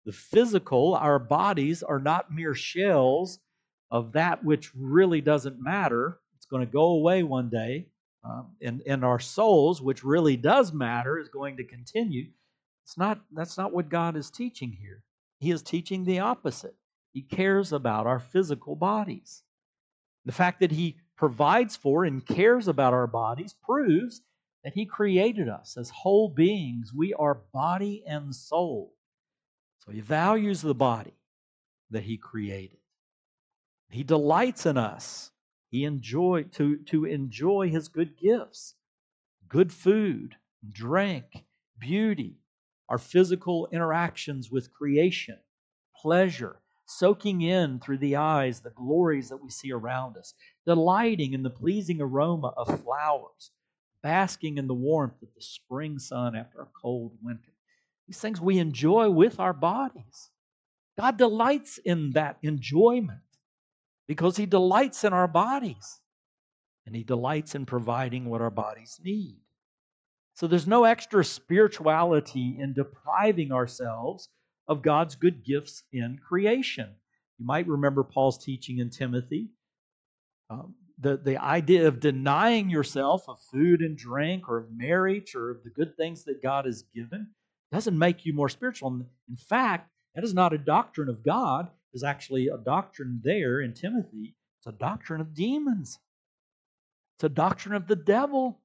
The 0.05 0.11
physical, 0.11 0.95
our 0.95 1.19
bodies, 1.19 1.83
are 1.83 1.99
not 1.99 2.31
mere 2.31 2.53
shells 2.53 3.39
of 3.91 4.13
that 4.13 4.43
which 4.43 4.71
really 4.75 5.21
doesn't 5.21 5.61
matter. 5.61 6.19
It's 6.37 6.45
going 6.45 6.65
to 6.65 6.71
go 6.71 6.91
away 6.91 7.23
one 7.23 7.49
day. 7.49 7.87
Um, 8.23 8.55
and, 8.61 8.81
and 8.87 9.05
our 9.05 9.19
souls, 9.19 9.81
which 9.81 10.03
really 10.03 10.35
does 10.35 10.73
matter, 10.73 11.19
is 11.19 11.29
going 11.29 11.57
to 11.57 11.63
continue. 11.63 12.27
It's 12.83 12.97
not, 12.97 13.19
that's 13.33 13.57
not 13.57 13.73
what 13.73 13.89
God 13.89 14.15
is 14.15 14.31
teaching 14.31 14.71
here. 14.71 15.03
He 15.39 15.51
is 15.51 15.61
teaching 15.61 16.03
the 16.03 16.19
opposite. 16.19 16.75
He 17.13 17.21
cares 17.21 17.71
about 17.71 18.07
our 18.07 18.19
physical 18.19 18.75
bodies. 18.75 19.43
The 20.25 20.31
fact 20.31 20.59
that 20.61 20.71
He 20.71 20.97
provides 21.17 21.75
for 21.75 22.05
and 22.05 22.25
cares 22.25 22.67
about 22.67 22.93
our 22.93 23.07
bodies 23.07 23.53
proves 23.53 24.21
that 24.63 24.73
He 24.73 24.85
created 24.85 25.47
us 25.47 25.77
as 25.77 25.89
whole 25.89 26.29
beings. 26.29 26.93
We 26.93 27.13
are 27.13 27.41
body 27.53 28.03
and 28.07 28.35
soul. 28.35 28.93
So 29.79 29.91
He 29.91 30.01
values 30.01 30.61
the 30.61 30.75
body 30.75 31.13
that 31.91 32.03
He 32.03 32.17
created. 32.17 32.77
He 33.89 34.03
delights 34.03 34.65
in 34.65 34.77
us. 34.77 35.31
He 35.69 35.85
enjoy 35.85 36.43
to, 36.53 36.77
to 36.77 37.05
enjoy 37.05 37.69
His 37.69 37.87
good 37.87 38.17
gifts, 38.17 38.75
good 39.47 39.71
food, 39.71 40.35
drink, 40.71 41.45
beauty, 41.77 42.39
our 42.89 42.97
physical 42.97 43.67
interactions 43.71 44.51
with 44.51 44.73
creation, 44.73 45.37
pleasure, 45.95 46.57
soaking 46.85 47.41
in 47.41 47.79
through 47.79 47.97
the 47.97 48.15
eyes 48.15 48.59
the 48.59 48.69
glories 48.71 49.29
that 49.29 49.41
we 49.43 49.49
see 49.49 49.71
around 49.71 50.17
us, 50.17 50.33
delighting 50.65 51.33
in 51.33 51.43
the 51.43 51.49
pleasing 51.49 52.01
aroma 52.01 52.53
of 52.57 52.81
flowers, 52.81 53.51
basking 54.03 54.57
in 54.57 54.67
the 54.67 54.73
warmth 54.73 55.21
of 55.21 55.29
the 55.35 55.41
spring 55.41 55.97
sun 55.99 56.35
after 56.35 56.61
a 56.61 56.67
cold 56.81 57.17
winter. 57.21 57.51
These 58.07 58.19
things 58.19 58.39
we 58.39 58.59
enjoy 58.59 59.09
with 59.09 59.39
our 59.39 59.53
bodies. 59.53 60.29
God 60.97 61.17
delights 61.17 61.79
in 61.79 62.11
that 62.11 62.37
enjoyment 62.41 63.19
because 64.07 64.37
He 64.37 64.45
delights 64.45 65.03
in 65.03 65.11
our 65.11 65.27
bodies 65.27 65.99
and 66.85 66.95
He 66.95 67.03
delights 67.03 67.55
in 67.55 67.65
providing 67.65 68.25
what 68.25 68.41
our 68.41 68.51
bodies 68.51 68.99
need. 69.03 69.37
So 70.35 70.47
there's 70.47 70.67
no 70.67 70.83
extra 70.83 71.23
spirituality 71.23 72.57
in 72.59 72.73
depriving 72.73 73.51
ourselves 73.51 74.29
of 74.67 74.81
God's 74.81 75.15
good 75.15 75.43
gifts 75.43 75.83
in 75.91 76.19
creation. 76.25 76.89
You 77.37 77.45
might 77.45 77.67
remember 77.67 78.03
Paul's 78.03 78.43
teaching 78.43 78.79
in 78.79 78.89
Timothy. 78.89 79.49
Um, 80.49 80.75
the, 80.99 81.17
the 81.17 81.37
idea 81.37 81.87
of 81.87 81.99
denying 81.99 82.69
yourself 82.69 83.27
of 83.27 83.39
food 83.51 83.81
and 83.81 83.97
drink 83.97 84.47
or 84.47 84.57
of 84.59 84.71
marriage 84.71 85.35
or 85.35 85.51
of 85.51 85.63
the 85.63 85.69
good 85.69 85.95
things 85.97 86.23
that 86.23 86.41
God 86.41 86.65
has 86.65 86.83
given 86.93 87.31
doesn't 87.71 87.97
make 87.97 88.25
you 88.25 88.33
more 88.33 88.49
spiritual. 88.49 89.01
In 89.29 89.35
fact, 89.35 89.89
that 90.13 90.23
is 90.23 90.33
not 90.33 90.53
a 90.53 90.57
doctrine 90.57 91.09
of 91.09 91.23
God, 91.23 91.69
it's 91.93 92.03
actually 92.03 92.47
a 92.47 92.57
doctrine 92.57 93.21
there 93.23 93.61
in 93.61 93.73
Timothy. 93.73 94.35
It's 94.59 94.67
a 94.67 94.77
doctrine 94.77 95.21
of 95.21 95.33
demons, 95.33 95.99
it's 97.17 97.25
a 97.25 97.29
doctrine 97.29 97.75
of 97.75 97.87
the 97.87 97.95
devil. 97.95 98.59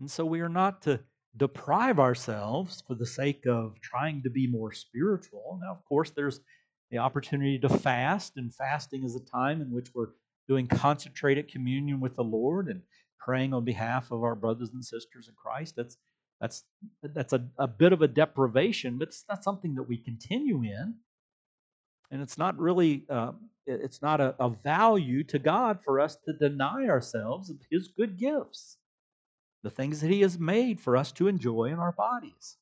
And 0.00 0.10
so 0.10 0.24
we 0.26 0.40
are 0.40 0.48
not 0.48 0.82
to 0.82 1.00
deprive 1.36 1.98
ourselves 1.98 2.82
for 2.86 2.94
the 2.94 3.06
sake 3.06 3.46
of 3.46 3.80
trying 3.80 4.22
to 4.22 4.30
be 4.30 4.46
more 4.46 4.72
spiritual. 4.72 5.58
Now, 5.62 5.72
of 5.72 5.84
course, 5.84 6.10
there's 6.10 6.40
the 6.90 6.98
opportunity 6.98 7.58
to 7.60 7.68
fast, 7.68 8.34
and 8.36 8.54
fasting 8.54 9.04
is 9.04 9.16
a 9.16 9.20
time 9.20 9.62
in 9.62 9.70
which 9.70 9.88
we're 9.94 10.10
doing 10.46 10.66
concentrated 10.66 11.50
communion 11.50 12.00
with 12.00 12.16
the 12.16 12.24
Lord 12.24 12.68
and 12.68 12.82
praying 13.18 13.54
on 13.54 13.64
behalf 13.64 14.10
of 14.10 14.22
our 14.24 14.34
brothers 14.34 14.70
and 14.74 14.84
sisters 14.84 15.28
in 15.28 15.34
Christ. 15.34 15.74
That's 15.76 15.96
that's 16.40 16.64
that's 17.02 17.32
a, 17.32 17.46
a 17.58 17.68
bit 17.68 17.92
of 17.92 18.02
a 18.02 18.08
deprivation, 18.08 18.98
but 18.98 19.08
it's 19.08 19.24
not 19.28 19.44
something 19.44 19.74
that 19.76 19.84
we 19.84 19.96
continue 19.96 20.62
in. 20.62 20.96
And 22.10 22.20
it's 22.20 22.36
not 22.36 22.58
really 22.58 23.06
uh, 23.08 23.32
it's 23.66 24.02
not 24.02 24.20
a, 24.20 24.34
a 24.38 24.50
value 24.50 25.22
to 25.24 25.38
God 25.38 25.78
for 25.82 26.00
us 26.00 26.16
to 26.26 26.32
deny 26.34 26.86
ourselves 26.88 27.48
of 27.48 27.56
His 27.70 27.88
good 27.96 28.18
gifts 28.18 28.76
the 29.62 29.70
things 29.70 30.00
that 30.00 30.10
He 30.10 30.20
has 30.22 30.38
made 30.38 30.80
for 30.80 30.96
us 30.96 31.12
to 31.12 31.28
enjoy 31.28 31.64
in 31.66 31.78
our 31.78 31.92
bodies. 31.92 32.56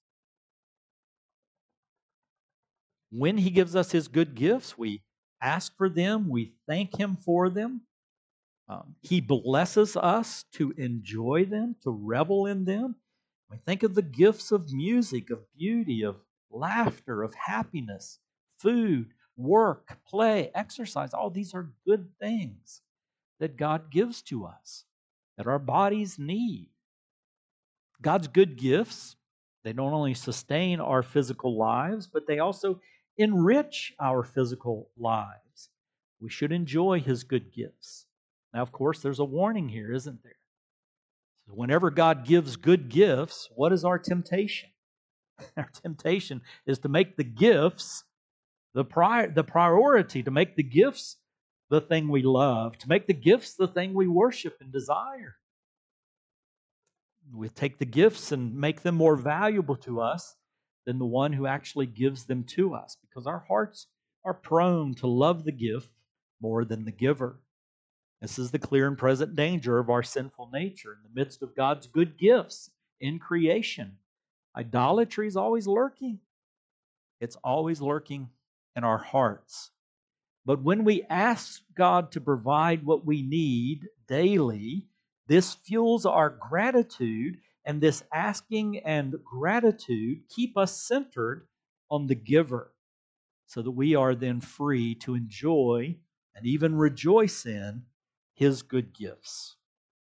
When 3.10 3.38
He 3.38 3.50
gives 3.50 3.74
us 3.74 3.90
His 3.90 4.08
good 4.08 4.34
gifts, 4.34 4.76
we 4.78 5.02
ask 5.40 5.76
for 5.76 5.88
them, 5.88 6.28
we 6.28 6.52
thank 6.68 6.98
Him 6.98 7.16
for 7.16 7.48
them. 7.48 7.82
Um, 8.70 8.94
he 9.02 9.20
blesses 9.20 9.96
us 9.96 10.44
to 10.52 10.72
enjoy 10.76 11.44
them, 11.44 11.74
to 11.82 11.90
revel 11.90 12.46
in 12.46 12.64
them. 12.64 12.94
We 13.50 13.56
think 13.66 13.82
of 13.82 13.96
the 13.96 14.02
gifts 14.02 14.52
of 14.52 14.72
music, 14.72 15.30
of 15.30 15.40
beauty, 15.58 16.04
of 16.04 16.20
laughter, 16.52 17.24
of 17.24 17.34
happiness, 17.34 18.20
food, 18.58 19.12
work, 19.36 19.98
play, 20.06 20.52
exercise. 20.54 21.12
All 21.12 21.30
these 21.30 21.52
are 21.52 21.72
good 21.84 22.10
things 22.20 22.82
that 23.40 23.56
God 23.56 23.90
gives 23.90 24.22
to 24.22 24.46
us, 24.46 24.84
that 25.36 25.48
our 25.48 25.58
bodies 25.58 26.16
need. 26.16 26.69
God's 28.02 28.28
good 28.28 28.56
gifts, 28.56 29.16
they 29.64 29.72
don't 29.72 29.92
only 29.92 30.14
sustain 30.14 30.80
our 30.80 31.02
physical 31.02 31.56
lives, 31.56 32.06
but 32.06 32.26
they 32.26 32.38
also 32.38 32.80
enrich 33.18 33.92
our 34.00 34.22
physical 34.22 34.90
lives. 34.96 35.70
We 36.20 36.30
should 36.30 36.52
enjoy 36.52 37.00
His 37.00 37.24
good 37.24 37.52
gifts. 37.52 38.06
Now, 38.54 38.62
of 38.62 38.72
course, 38.72 39.00
there's 39.00 39.18
a 39.18 39.24
warning 39.24 39.68
here, 39.68 39.92
isn't 39.92 40.22
there? 40.22 40.36
So 41.46 41.52
whenever 41.54 41.90
God 41.90 42.24
gives 42.24 42.56
good 42.56 42.88
gifts, 42.88 43.48
what 43.54 43.72
is 43.72 43.84
our 43.84 43.98
temptation? 43.98 44.70
Our 45.56 45.70
temptation 45.82 46.42
is 46.66 46.80
to 46.80 46.88
make 46.88 47.16
the 47.16 47.24
gifts 47.24 48.04
the, 48.74 48.84
pri- 48.84 49.26
the 49.26 49.42
priority, 49.42 50.22
to 50.22 50.30
make 50.30 50.54
the 50.54 50.62
gifts 50.62 51.16
the 51.70 51.80
thing 51.80 52.08
we 52.08 52.22
love, 52.22 52.76
to 52.78 52.88
make 52.88 53.06
the 53.06 53.14
gifts 53.14 53.54
the 53.54 53.66
thing 53.66 53.94
we 53.94 54.06
worship 54.06 54.58
and 54.60 54.70
desire. 54.70 55.36
We 57.32 57.48
take 57.48 57.78
the 57.78 57.84
gifts 57.84 58.32
and 58.32 58.54
make 58.54 58.82
them 58.82 58.96
more 58.96 59.16
valuable 59.16 59.76
to 59.76 60.00
us 60.00 60.36
than 60.86 60.98
the 60.98 61.06
one 61.06 61.32
who 61.32 61.46
actually 61.46 61.86
gives 61.86 62.24
them 62.24 62.44
to 62.44 62.74
us 62.74 62.96
because 63.00 63.26
our 63.26 63.44
hearts 63.46 63.86
are 64.24 64.34
prone 64.34 64.94
to 64.96 65.06
love 65.06 65.44
the 65.44 65.52
gift 65.52 65.90
more 66.40 66.64
than 66.64 66.84
the 66.84 66.92
giver. 66.92 67.40
This 68.20 68.38
is 68.38 68.50
the 68.50 68.58
clear 68.58 68.86
and 68.86 68.98
present 68.98 69.36
danger 69.36 69.78
of 69.78 69.88
our 69.88 70.02
sinful 70.02 70.50
nature 70.52 70.92
in 70.92 70.98
the 71.02 71.20
midst 71.20 71.42
of 71.42 71.56
God's 71.56 71.86
good 71.86 72.18
gifts 72.18 72.70
in 73.00 73.18
creation. 73.18 73.96
Idolatry 74.56 75.26
is 75.26 75.36
always 75.36 75.66
lurking, 75.66 76.18
it's 77.20 77.36
always 77.36 77.80
lurking 77.80 78.30
in 78.76 78.84
our 78.84 78.98
hearts. 78.98 79.70
But 80.44 80.62
when 80.62 80.84
we 80.84 81.04
ask 81.08 81.62
God 81.74 82.12
to 82.12 82.20
provide 82.20 82.84
what 82.84 83.04
we 83.04 83.22
need 83.22 83.88
daily, 84.08 84.86
this 85.30 85.54
fuels 85.54 86.06
our 86.06 86.28
gratitude, 86.28 87.38
and 87.64 87.80
this 87.80 88.02
asking 88.12 88.78
and 88.78 89.14
gratitude 89.24 90.18
keep 90.28 90.58
us 90.58 90.82
centered 90.82 91.46
on 91.88 92.08
the 92.08 92.16
giver 92.16 92.72
so 93.46 93.62
that 93.62 93.70
we 93.70 93.94
are 93.94 94.16
then 94.16 94.40
free 94.40 94.96
to 94.96 95.14
enjoy 95.14 95.96
and 96.34 96.46
even 96.46 96.74
rejoice 96.74 97.46
in 97.46 97.82
his 98.34 98.62
good 98.62 98.92
gifts. 98.92 99.54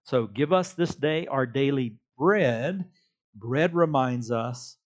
So 0.05 0.27
give 0.27 0.53
us 0.53 0.71
this 0.71 0.95
day 0.95 1.27
our 1.27 1.45
daily 1.45 1.97
bread. 2.17 2.85
Bread 3.35 3.75
reminds 3.75 4.31
us 4.31 4.77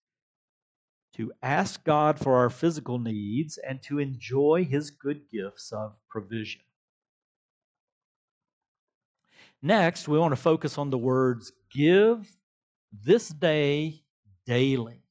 to 1.14 1.32
ask 1.40 1.84
God 1.84 2.18
for 2.18 2.34
our 2.34 2.50
physical 2.50 2.98
needs 2.98 3.58
and 3.58 3.80
to 3.82 4.00
enjoy 4.00 4.66
his 4.68 4.90
good 4.90 5.20
gifts 5.30 5.70
of 5.70 5.94
provision. 6.08 6.62
Next, 9.62 10.08
we 10.08 10.18
want 10.18 10.32
to 10.32 10.40
focus 10.40 10.76
on 10.76 10.90
the 10.90 10.98
words 10.98 11.52
give 11.72 12.28
this 13.04 13.28
day 13.28 14.02
daily. 14.44 15.02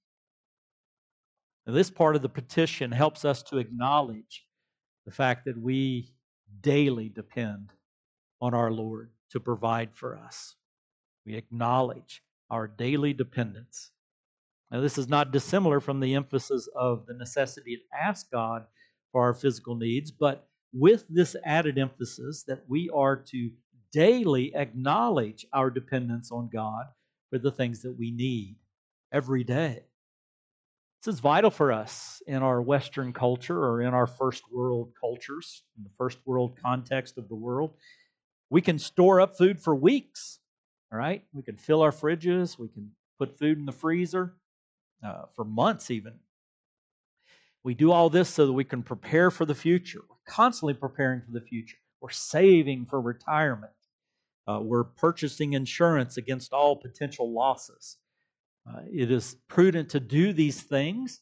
Now, 1.66 1.74
this 1.74 1.90
part 1.90 2.18
of 2.18 2.22
the 2.22 2.30
petition 2.30 2.92
helps 2.92 3.24
us 3.24 3.42
to 3.44 3.60
acknowledge 3.60 4.46
the 5.06 5.12
fact 5.12 5.46
that 5.46 5.58
we 5.58 6.14
daily 6.60 7.08
depend 7.08 7.72
on 8.42 8.54
our 8.54 8.72
Lord 8.72 9.12
to 9.32 9.40
provide 9.40 9.90
for 9.94 10.18
us. 10.18 10.56
We 11.26 11.36
acknowledge 11.36 12.22
our 12.50 12.68
daily 12.68 13.14
dependence. 13.14 13.92
Now, 14.70 14.82
this 14.82 14.98
is 14.98 15.08
not 15.08 15.32
dissimilar 15.32 15.80
from 15.80 16.02
the 16.02 16.16
emphasis 16.16 16.68
of 16.76 17.06
the 17.06 17.14
necessity 17.14 17.78
to 17.78 17.98
ask 17.98 18.30
God 18.32 18.66
for 19.12 19.22
our 19.22 19.34
physical 19.34 19.76
needs, 19.76 20.12
but 20.12 20.48
with 20.74 21.06
this 21.10 21.36
added 21.46 21.78
emphasis 21.78 22.44
that 22.48 22.64
we 22.68 22.90
are 22.94 23.16
to 23.16 23.52
daily 23.92 24.56
acknowledge 24.56 25.46
our 25.54 25.70
dependence 25.70 26.32
on 26.32 26.50
God 26.52 26.86
for 27.30 27.40
the 27.40 27.52
things 27.52 27.82
that 27.82 27.98
we 27.98 28.12
need 28.12 28.56
every 29.12 29.44
day. 29.44 29.84
This 31.04 31.16
is 31.16 31.20
vital 31.20 31.50
for 31.50 31.72
us 31.72 32.22
in 32.28 32.44
our 32.44 32.62
Western 32.62 33.12
culture 33.12 33.58
or 33.58 33.82
in 33.82 33.94
our 33.94 34.06
first 34.06 34.44
world 34.52 34.94
cultures, 35.00 35.64
in 35.78 35.84
the 35.84 35.90
first 35.98 36.20
world 36.26 36.58
context 36.62 37.18
of 37.18 37.28
the 37.28 37.36
world. 37.36 37.74
We 38.52 38.62
can 38.62 38.78
store 38.78 39.20
up 39.20 39.36
food 39.36 39.60
for 39.60 39.76
weeks, 39.76 40.40
all 40.92 41.00
right? 41.00 41.24
We 41.34 41.42
can 41.42 41.58
fill 41.58 41.82
our 41.82 41.92
fridges, 41.92 42.60
we 42.60 42.68
can 42.68 42.92
put 43.18 43.40
food 43.40 43.58
in 43.58 43.66
the 43.66 43.72
freezer 43.72 44.36
uh, 45.04 45.24
for 45.36 45.44
months, 45.44 45.90
even. 45.90 46.14
We 47.64 47.74
do 47.74 47.92
all 47.92 48.10
this 48.10 48.30
so 48.30 48.46
that 48.46 48.54
we 48.54 48.64
can 48.64 48.84
prepare 48.84 49.32
for 49.32 49.46
the 49.46 49.56
future. 49.56 50.02
We're 50.08 50.34
constantly 50.34 50.74
preparing 50.74 51.22
for 51.22 51.32
the 51.32 51.42
future. 51.42 51.78
We're 52.00 52.10
saving 52.10 52.88
for 52.88 53.00
retirement. 53.00 53.72
Uh, 54.48 54.60
we're 54.62 54.84
purchasing 54.84 55.54
insurance 55.54 56.18
against 56.18 56.54
all 56.54 56.76
potential 56.76 57.32
losses. 57.32 57.98
Uh, 58.68 58.82
it 58.92 59.12
is 59.12 59.36
prudent 59.48 59.90
to 59.90 60.00
do 60.00 60.34
these 60.34 60.62
things. 60.62 61.22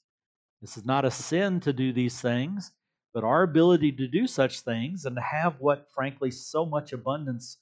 This 0.62 0.78
is 0.78 0.86
not 0.86 1.06
a 1.06 1.12
sin 1.12 1.60
to 1.62 1.74
do 1.74 1.94
these 1.94 2.20
things, 2.20 2.72
but 3.14 3.24
our 3.24 3.44
ability 3.44 3.92
to 3.94 4.08
do 4.08 4.28
such 4.28 4.62
things 4.62 5.06
and 5.06 5.16
to 5.16 5.22
have 5.22 5.56
what, 5.60 5.88
frankly, 5.94 6.32
so 6.32 6.66
much 6.66 6.94
abundance 6.94 7.58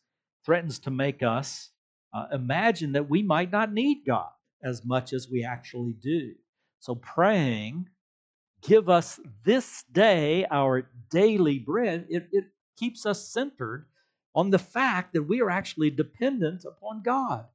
threatens 0.45 0.79
to 0.79 0.91
make 0.91 1.21
us 1.21 1.71
uh, 2.13 2.25
imagine 2.31 2.93
that 2.93 3.09
we 3.09 3.21
might 3.21 3.51
not 3.51 3.73
need 3.73 4.03
God 4.05 4.29
as 4.63 4.85
much 4.85 5.13
as 5.13 5.29
we 5.29 5.43
actually 5.43 5.93
do. 5.93 6.33
So, 6.79 6.95
praying, 6.95 7.89
give 8.61 8.89
us 8.89 9.19
this 9.43 9.83
day 9.91 10.45
our 10.49 10.89
daily 11.11 11.59
bread, 11.59 12.07
it, 12.09 12.27
it 12.31 12.45
keeps 12.77 13.05
us 13.05 13.27
centered 13.29 13.87
on 14.37 14.51
the 14.51 14.59
fact 14.59 15.11
that 15.11 15.23
we 15.23 15.41
are 15.41 15.49
actually 15.49 15.89
dependent 15.89 16.63
upon 16.63 17.01
God 17.03 17.45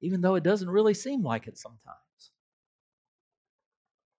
even 0.00 0.20
though 0.20 0.34
it 0.34 0.44
doesn't 0.44 0.70
really 0.70 0.94
seem 0.94 1.22
like 1.22 1.46
it 1.46 1.58
sometimes. 1.58 1.96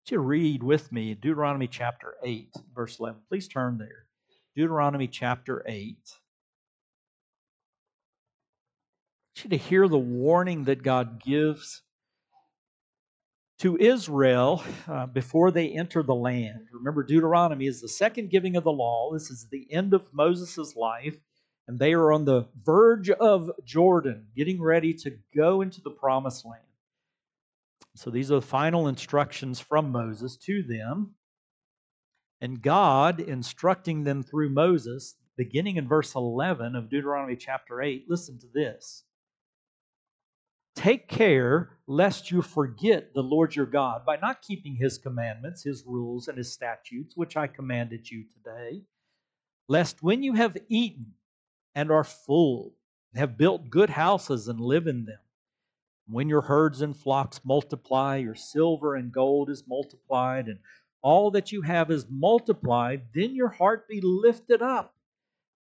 You 0.10 0.20
read 0.20 0.64
with 0.64 0.90
me 0.94 1.14
Deuteronomy 1.16 1.68
chapter 1.68 2.16
8, 2.24 2.54
verse 2.74 2.98
11. 2.98 3.20
Please 3.28 3.50
turn 3.50 3.78
there. 3.78 4.06
Deuteronomy 4.56 5.08
chapter 5.08 5.64
8. 5.66 5.98
I 9.36 9.40
want 9.40 9.44
you 9.44 9.50
to 9.50 9.58
hear 9.58 9.90
the 9.90 9.98
warning 9.98 10.64
that 10.64 10.82
God 10.82 11.22
gives 11.22 11.82
to 13.60 13.76
Israel 13.76 14.64
uh, 14.88 15.08
before 15.08 15.52
they 15.52 15.72
enter 15.72 16.02
the 16.02 16.16
land. 16.16 16.68
Remember, 16.72 17.04
Deuteronomy 17.04 17.68
is 17.68 17.82
the 17.82 17.90
second 17.90 18.30
giving 18.30 18.56
of 18.56 18.64
the 18.64 18.72
law. 18.72 19.12
This 19.12 19.30
is 19.30 19.48
the 19.52 19.68
end 19.74 19.94
of 19.94 20.14
Moses' 20.14 20.74
life 20.78 21.18
and 21.68 21.78
they 21.78 21.94
are 21.94 22.12
on 22.12 22.26
the 22.26 22.48
verge 22.64 23.10
of 23.10 23.52
Jordan, 23.66 24.28
getting 24.36 24.62
ready 24.62 24.94
to 24.94 25.18
go 25.36 25.62
into 25.62 25.82
the 25.82 25.90
promised 25.92 26.46
land. 26.46 26.62
So 27.96 28.10
these 28.10 28.32
are 28.32 28.36
the 28.36 28.42
final 28.42 28.88
instructions 28.88 29.60
from 29.60 29.92
Moses 29.92 30.38
to 30.38 30.64
them. 30.64 31.16
And 32.40 32.62
God 32.62 33.20
instructing 33.20 34.04
them 34.04 34.22
through 34.24 34.50
Moses, 34.50 35.16
beginning 35.36 35.78
in 35.78 35.88
verse 35.88 36.14
11 36.16 36.76
of 36.76 36.90
Deuteronomy 36.90 37.36
chapter 37.36 37.82
8, 37.82 38.06
listen 38.08 38.40
to 38.40 38.48
this. 38.54 39.04
Take 40.76 41.08
care 41.08 41.72
lest 41.88 42.30
you 42.30 42.44
forget 42.44 43.16
the 43.16 43.24
Lord 43.24 43.56
your 43.56 43.66
God 43.66 44.06
by 44.06 44.18
not 44.18 44.44
keeping 44.44 44.76
his 44.76 45.00
commandments, 45.00 45.64
his 45.64 45.84
rules, 45.88 46.28
and 46.28 46.38
his 46.38 46.54
statutes, 46.54 47.18
which 47.18 47.36
I 47.36 47.48
commanded 47.48 48.12
you 48.12 48.26
today, 48.32 48.84
lest 49.68 50.04
when 50.04 50.22
you 50.22 50.34
have 50.34 50.56
eaten 50.70 51.14
and 51.76 51.92
are 51.92 52.04
full, 52.04 52.74
have 53.16 53.38
built 53.38 53.70
good 53.70 53.90
houses 53.90 54.48
and 54.48 54.60
live 54.60 54.88
in 54.88 55.06
them. 55.06 55.20
When 56.08 56.30
your 56.30 56.42
herds 56.42 56.82
and 56.82 56.96
flocks 56.96 57.42
multiply, 57.44 58.18
your 58.18 58.36
silver 58.36 58.96
and 58.96 59.12
gold 59.12 59.50
is 59.50 59.68
multiplied, 59.68 60.48
and 60.48 60.60
all 61.02 61.32
that 61.32 61.52
you 61.52 61.62
have 61.62 61.92
is 61.92 62.06
multiplied, 62.10 63.08
then 63.14 63.36
your 63.36 63.50
heart 63.50 63.88
be 63.88 64.02
lifted 64.02 64.62
up, 64.62 64.96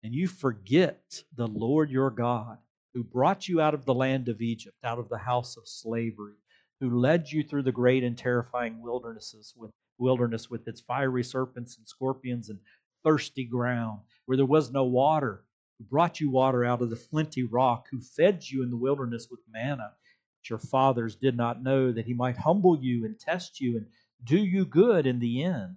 and 0.04 0.14
you 0.14 0.28
forget 0.28 1.24
the 1.36 1.48
Lord 1.48 1.90
your 1.90 2.10
God, 2.10 2.58
who 2.94 3.04
brought 3.04 3.48
you 3.48 3.62
out 3.62 3.74
of 3.74 3.86
the 3.86 3.94
land 3.94 4.28
of 4.28 4.42
Egypt, 4.42 4.78
out 4.84 5.00
of 5.00 5.10
the 5.10 5.18
house 5.18 5.58
of 5.58 5.68
slavery, 5.68 6.36
who 6.80 7.00
led 7.00 7.32
you 7.32 7.44
through 7.44 7.64
the 7.64 7.72
great 7.72 8.04
and 8.04 8.18
terrifying 8.18 8.82
wildernesses 8.82 9.54
with 9.56 9.72
wilderness 9.98 10.50
with 10.50 10.68
its 10.68 10.82
fiery 10.82 11.24
serpents 11.24 11.78
and 11.78 11.88
scorpions 11.88 12.50
and 12.50 12.60
thirsty 13.04 13.46
ground, 13.46 14.00
where 14.26 14.38
there 14.38 14.46
was 14.46 14.72
no 14.72 14.84
water 14.84 15.44
who 15.78 15.84
brought 15.86 16.20
you 16.20 16.30
water 16.30 16.64
out 16.64 16.82
of 16.82 16.90
the 16.90 16.96
flinty 16.96 17.44
rock, 17.44 17.88
who 17.92 18.00
fed 18.00 18.44
you 18.50 18.64
in 18.64 18.70
the 18.70 18.78
wilderness 18.78 19.28
with 19.30 19.40
manna, 19.52 19.94
that 20.42 20.50
your 20.50 20.60
fathers 20.60 21.16
did 21.16 21.36
not 21.36 21.64
know, 21.64 21.92
that 21.92 22.06
he 22.06 22.14
might 22.14 22.38
humble 22.38 22.78
you 22.82 23.06
and 23.06 23.20
test 23.20 23.60
you 23.60 23.78
and 23.78 23.88
do 24.24 24.38
you 24.38 24.66
good 24.66 25.06
in 25.06 25.20
the 25.20 25.44
end. 25.44 25.76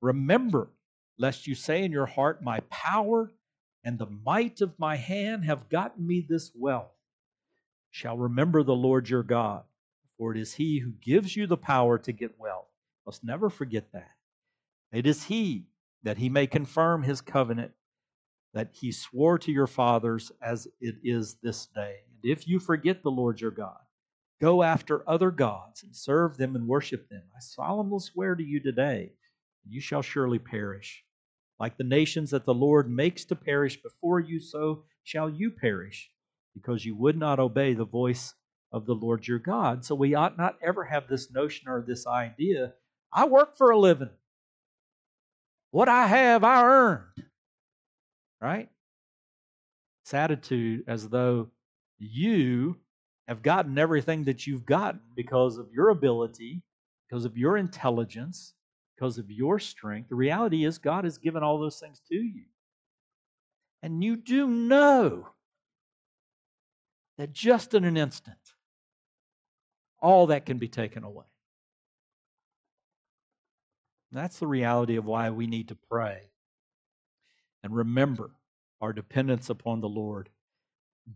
Remember, 0.00 0.68
lest 1.18 1.46
you 1.46 1.54
say 1.54 1.84
in 1.84 1.92
your 1.92 2.06
heart, 2.06 2.42
My 2.42 2.60
power 2.70 3.32
and 3.84 3.98
the 3.98 4.06
might 4.06 4.60
of 4.60 4.78
my 4.78 4.96
hand 4.96 5.44
have 5.44 5.68
gotten 5.68 6.06
me 6.06 6.24
this 6.26 6.50
wealth. 6.54 6.92
Shall 7.90 8.16
remember 8.16 8.62
the 8.62 8.74
Lord 8.74 9.08
your 9.08 9.22
God, 9.22 9.64
for 10.16 10.32
it 10.32 10.38
is 10.38 10.54
he 10.54 10.78
who 10.78 10.92
gives 10.92 11.36
you 11.36 11.46
the 11.46 11.56
power 11.56 11.98
to 11.98 12.12
get 12.12 12.38
wealth. 12.38 12.68
Must 13.04 13.22
never 13.24 13.50
forget 13.50 13.92
that. 13.92 14.12
It 14.92 15.06
is 15.06 15.24
he 15.24 15.66
that 16.02 16.18
he 16.18 16.28
may 16.28 16.46
confirm 16.46 17.02
his 17.02 17.20
covenant 17.20 17.72
that 18.54 18.70
he 18.72 18.92
swore 18.92 19.38
to 19.38 19.50
your 19.50 19.66
fathers 19.66 20.30
as 20.42 20.68
it 20.80 20.96
is 21.02 21.36
this 21.42 21.66
day. 21.66 21.96
And 22.06 22.30
if 22.30 22.46
you 22.46 22.58
forget 22.58 23.02
the 23.02 23.10
Lord 23.10 23.40
your 23.40 23.50
God, 23.50 23.78
go 24.40 24.62
after 24.62 25.08
other 25.08 25.30
gods 25.30 25.82
and 25.82 25.94
serve 25.94 26.36
them 26.36 26.54
and 26.56 26.68
worship 26.68 27.08
them, 27.08 27.22
I 27.34 27.40
solemnly 27.40 28.00
swear 28.00 28.34
to 28.34 28.42
you 28.42 28.60
today, 28.60 29.12
you 29.66 29.80
shall 29.80 30.02
surely 30.02 30.38
perish. 30.38 31.02
Like 31.58 31.76
the 31.76 31.84
nations 31.84 32.30
that 32.30 32.44
the 32.44 32.54
Lord 32.54 32.90
makes 32.90 33.24
to 33.26 33.36
perish 33.36 33.80
before 33.80 34.20
you, 34.20 34.40
so 34.40 34.84
shall 35.04 35.30
you 35.30 35.50
perish, 35.50 36.10
because 36.54 36.84
you 36.84 36.94
would 36.96 37.16
not 37.16 37.38
obey 37.38 37.72
the 37.72 37.84
voice 37.84 38.34
of 38.72 38.84
the 38.86 38.94
Lord 38.94 39.26
your 39.26 39.38
God. 39.38 39.84
So 39.84 39.94
we 39.94 40.14
ought 40.14 40.36
not 40.36 40.56
ever 40.62 40.84
have 40.84 41.08
this 41.08 41.30
notion 41.30 41.68
or 41.68 41.84
this 41.86 42.06
idea 42.06 42.72
I 43.12 43.26
work 43.26 43.58
for 43.58 43.70
a 43.70 43.78
living. 43.78 44.10
What 45.70 45.88
I 45.88 46.06
have, 46.06 46.44
I 46.44 46.64
earned 46.64 47.24
right? 48.42 48.68
This 50.04 50.14
attitude 50.14 50.84
as 50.88 51.08
though 51.08 51.48
you 51.98 52.76
have 53.28 53.42
gotten 53.42 53.78
everything 53.78 54.24
that 54.24 54.46
you've 54.46 54.66
gotten 54.66 55.00
because 55.14 55.58
of 55.58 55.72
your 55.72 55.90
ability, 55.90 56.60
because 57.08 57.24
of 57.24 57.38
your 57.38 57.56
intelligence, 57.56 58.54
because 58.96 59.16
of 59.16 59.30
your 59.30 59.60
strength. 59.60 60.08
The 60.08 60.16
reality 60.16 60.64
is, 60.64 60.78
God 60.78 61.04
has 61.04 61.18
given 61.18 61.44
all 61.44 61.58
those 61.58 61.78
things 61.78 62.02
to 62.08 62.16
you. 62.16 62.44
And 63.82 64.02
you 64.02 64.16
do 64.16 64.48
know 64.48 65.28
that 67.18 67.32
just 67.32 67.74
in 67.74 67.84
an 67.84 67.96
instant, 67.96 68.36
all 70.00 70.26
that 70.26 70.46
can 70.46 70.58
be 70.58 70.68
taken 70.68 71.04
away. 71.04 71.26
That's 74.10 74.40
the 74.40 74.46
reality 74.46 74.96
of 74.96 75.06
why 75.06 75.30
we 75.30 75.46
need 75.46 75.68
to 75.68 75.78
pray 75.88 76.31
and 77.62 77.74
remember 77.74 78.30
our 78.80 78.92
dependence 78.92 79.50
upon 79.50 79.80
the 79.80 79.88
Lord 79.88 80.28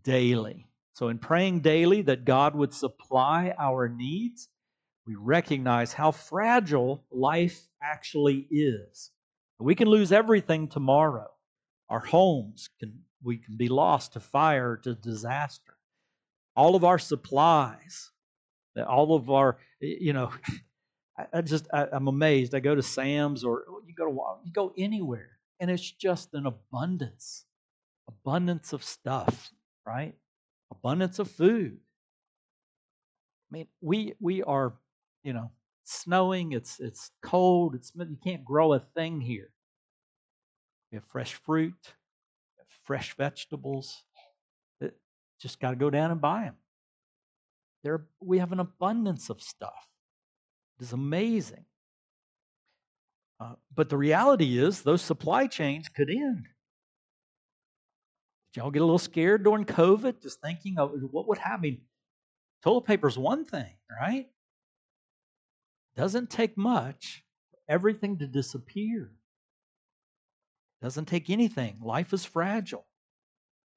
daily. 0.02 0.66
So, 0.94 1.08
in 1.08 1.18
praying 1.18 1.60
daily 1.60 2.02
that 2.02 2.24
God 2.24 2.54
would 2.54 2.72
supply 2.72 3.54
our 3.58 3.88
needs, 3.88 4.48
we 5.06 5.14
recognize 5.14 5.92
how 5.92 6.10
fragile 6.10 7.04
life 7.10 7.68
actually 7.82 8.46
is. 8.50 9.10
We 9.58 9.74
can 9.74 9.88
lose 9.88 10.12
everything 10.12 10.68
tomorrow. 10.68 11.28
Our 11.88 12.00
homes 12.00 12.68
can 12.80 13.00
we 13.22 13.38
can 13.38 13.56
be 13.56 13.68
lost 13.68 14.12
to 14.12 14.20
fire, 14.20 14.76
to 14.84 14.94
disaster. 14.94 15.74
All 16.54 16.76
of 16.76 16.84
our 16.84 16.98
supplies, 16.98 18.10
all 18.86 19.14
of 19.14 19.30
our, 19.30 19.58
you 19.80 20.12
know, 20.12 20.30
I, 21.32 21.40
just 21.40 21.66
I, 21.72 21.86
am 21.92 22.08
amazed. 22.08 22.54
I 22.54 22.60
go 22.60 22.74
to 22.74 22.82
Sam's 22.82 23.42
or 23.42 23.64
oh, 23.68 23.80
you 23.86 23.94
go 23.94 24.06
to 24.06 24.18
you 24.44 24.52
go 24.52 24.72
anywhere, 24.76 25.35
and 25.60 25.70
it's 25.70 25.90
just 25.90 26.34
an 26.34 26.46
abundance, 26.46 27.44
abundance 28.08 28.72
of 28.72 28.82
stuff, 28.82 29.50
right? 29.86 30.14
Abundance 30.70 31.18
of 31.18 31.30
food. 31.30 31.78
I 33.50 33.50
mean, 33.50 33.68
we 33.80 34.14
we 34.20 34.42
are, 34.42 34.74
you 35.22 35.32
know, 35.32 35.50
snowing. 35.84 36.52
It's 36.52 36.80
it's 36.80 37.10
cold. 37.22 37.74
It's 37.74 37.92
you 37.94 38.18
can't 38.22 38.44
grow 38.44 38.72
a 38.72 38.80
thing 38.80 39.20
here. 39.20 39.50
We 40.90 40.96
have 40.96 41.04
fresh 41.04 41.34
fruit, 41.34 41.74
have 42.58 42.66
fresh 42.84 43.16
vegetables. 43.16 44.02
It, 44.80 44.96
just 45.40 45.60
got 45.60 45.70
to 45.70 45.76
go 45.76 45.90
down 45.90 46.10
and 46.10 46.20
buy 46.20 46.42
them. 46.42 46.56
There, 47.84 48.06
we 48.20 48.38
have 48.38 48.52
an 48.52 48.60
abundance 48.60 49.30
of 49.30 49.42
stuff. 49.42 49.86
It 50.78 50.84
is 50.84 50.92
amazing. 50.92 51.65
Uh, 53.38 53.54
but 53.74 53.88
the 53.88 53.96
reality 53.96 54.58
is, 54.58 54.82
those 54.82 55.02
supply 55.02 55.46
chains 55.46 55.88
could 55.88 56.08
end. 56.08 56.46
Did 58.52 58.60
y'all 58.60 58.70
get 58.70 58.80
a 58.80 58.84
little 58.84 58.98
scared 58.98 59.44
during 59.44 59.64
COVID, 59.66 60.22
just 60.22 60.40
thinking 60.40 60.78
of 60.78 60.92
what 61.10 61.28
would 61.28 61.38
happen? 61.38 61.80
Toilet 62.62 62.86
paper 62.86 63.08
is 63.08 63.18
one 63.18 63.44
thing, 63.44 63.74
right? 64.00 64.26
Doesn't 65.96 66.30
take 66.30 66.56
much 66.56 67.22
for 67.50 67.58
everything 67.68 68.18
to 68.18 68.26
disappear. 68.26 69.10
Doesn't 70.82 71.06
take 71.06 71.30
anything. 71.30 71.78
Life 71.82 72.12
is 72.12 72.24
fragile. 72.24 72.86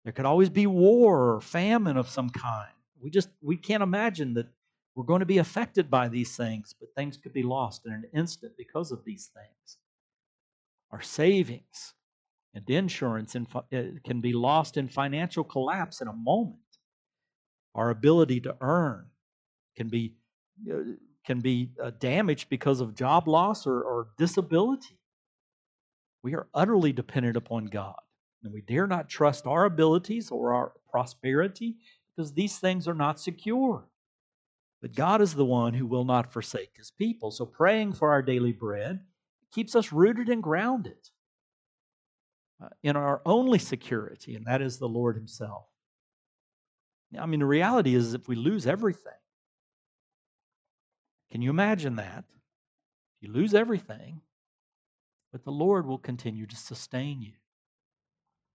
There 0.03 0.13
could 0.13 0.25
always 0.25 0.49
be 0.49 0.67
war 0.67 1.35
or 1.35 1.41
famine 1.41 1.97
of 1.97 2.09
some 2.09 2.29
kind. 2.29 2.71
We 3.01 3.09
just 3.09 3.29
we 3.41 3.57
can't 3.57 3.83
imagine 3.83 4.33
that 4.35 4.47
we're 4.99 5.05
going 5.05 5.21
to 5.21 5.25
be 5.25 5.37
affected 5.37 5.89
by 5.89 6.09
these 6.09 6.35
things, 6.35 6.75
but 6.77 6.93
things 6.93 7.15
could 7.15 7.31
be 7.31 7.41
lost 7.41 7.85
in 7.85 7.93
an 7.93 8.03
instant 8.13 8.51
because 8.57 8.91
of 8.91 9.01
these 9.05 9.29
things. 9.33 9.77
Our 10.91 11.01
savings 11.01 11.93
and 12.53 12.69
insurance 12.69 13.33
eh, 13.71 13.91
can 14.03 14.19
be 14.19 14.33
lost 14.33 14.75
in 14.75 14.89
financial 14.89 15.45
collapse 15.45 16.01
in 16.01 16.09
a 16.09 16.13
moment. 16.13 16.59
Our 17.75 17.91
ability 17.91 18.41
to 18.41 18.57
earn 18.59 19.05
can 19.77 19.87
be 19.87 20.15
uh, 20.69 20.79
can 21.25 21.39
be 21.39 21.69
uh, 21.81 21.91
damaged 21.99 22.49
because 22.49 22.81
of 22.81 22.93
job 22.93 23.29
loss 23.29 23.65
or, 23.65 23.81
or 23.81 24.07
disability. 24.17 24.99
We 26.23 26.35
are 26.35 26.47
utterly 26.53 26.91
dependent 26.91 27.37
upon 27.37 27.67
God, 27.67 28.01
and 28.43 28.51
we 28.51 28.63
dare 28.63 28.85
not 28.85 29.07
trust 29.07 29.47
our 29.47 29.63
abilities 29.63 30.29
or 30.29 30.53
our 30.53 30.73
prosperity 30.91 31.77
because 32.13 32.33
these 32.33 32.57
things 32.57 32.85
are 32.85 32.93
not 32.93 33.17
secure. 33.17 33.88
But 34.81 34.95
God 34.95 35.21
is 35.21 35.33
the 35.33 35.45
one 35.45 35.73
who 35.73 35.85
will 35.85 36.05
not 36.05 36.31
forsake 36.31 36.71
his 36.77 36.91
people. 36.91 37.31
So 37.31 37.45
praying 37.45 37.93
for 37.93 38.11
our 38.11 38.21
daily 38.21 38.53
bread 38.53 39.01
keeps 39.51 39.75
us 39.75 39.91
rooted 39.91 40.29
and 40.29 40.41
grounded 40.41 41.09
uh, 42.63 42.69
in 42.83 42.95
our 42.95 43.21
only 43.25 43.59
security, 43.59 44.35
and 44.35 44.45
that 44.45 44.61
is 44.61 44.77
the 44.77 44.87
Lord 44.87 45.15
himself. 45.15 45.65
I 47.19 47.25
mean, 47.25 47.39
the 47.39 47.45
reality 47.45 47.95
is 47.95 48.13
if 48.13 48.27
we 48.27 48.35
lose 48.35 48.67
everything, 48.67 49.13
can 51.31 51.41
you 51.41 51.49
imagine 51.49 51.95
that? 51.97 52.23
If 53.17 53.27
you 53.27 53.33
lose 53.33 53.53
everything, 53.53 54.21
but 55.31 55.43
the 55.43 55.51
Lord 55.51 55.85
will 55.85 55.97
continue 55.97 56.45
to 56.45 56.55
sustain 56.55 57.21
you. 57.21 57.33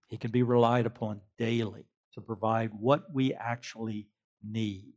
He 0.09 0.17
can 0.17 0.31
be 0.31 0.43
relied 0.43 0.87
upon 0.87 1.21
daily 1.39 1.87
to 2.15 2.21
provide 2.21 2.71
what 2.73 3.13
we 3.13 3.35
actually 3.35 4.09
need. 4.43 4.95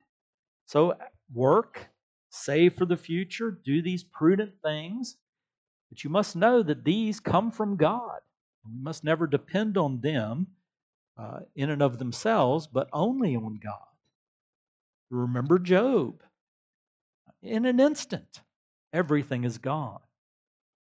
So 0.66 0.96
work, 1.34 1.90
save 2.30 2.76
for 2.76 2.86
the 2.86 2.98
future, 2.98 3.52
do 3.52 3.82
these 3.82 4.04
prudent 4.04 4.54
things. 4.64 5.18
But 5.90 6.04
you 6.04 6.10
must 6.10 6.36
know 6.36 6.64
that 6.64 6.84
these 6.84 7.20
come 7.20 7.52
from 7.52 7.78
God. 7.78 8.20
We 8.66 8.82
must 8.82 9.04
never 9.04 9.28
depend 9.28 9.78
on 9.78 10.02
them 10.02 10.48
uh, 11.18 11.40
in 11.56 11.70
and 11.70 11.82
of 11.82 11.98
themselves, 11.98 12.68
but 12.68 12.90
only 12.92 13.36
on 13.36 13.60
God. 13.64 13.80
Remember 15.10 15.58
Job. 15.58 16.22
In 17.42 17.66
an 17.66 17.80
instant, 17.80 18.42
everything 18.92 19.44
is 19.44 19.58
gone. 19.58 20.00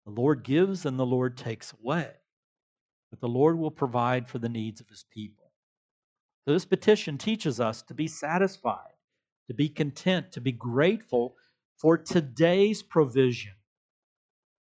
The 0.05 0.11
Lord 0.11 0.43
gives 0.43 0.85
and 0.85 0.97
the 0.97 1.05
Lord 1.05 1.37
takes 1.37 1.73
away. 1.73 2.11
But 3.09 3.19
the 3.19 3.27
Lord 3.27 3.57
will 3.57 3.71
provide 3.71 4.27
for 4.27 4.39
the 4.39 4.49
needs 4.49 4.81
of 4.81 4.89
his 4.89 5.05
people. 5.11 5.51
So 6.45 6.53
this 6.53 6.65
petition 6.65 7.17
teaches 7.17 7.59
us 7.59 7.81
to 7.83 7.93
be 7.93 8.07
satisfied 8.07 8.92
to 9.47 9.53
be 9.53 9.69
content, 9.69 10.31
to 10.33 10.41
be 10.41 10.51
grateful 10.51 11.35
for 11.77 11.97
today's 11.97 12.81
provision. 12.81 13.53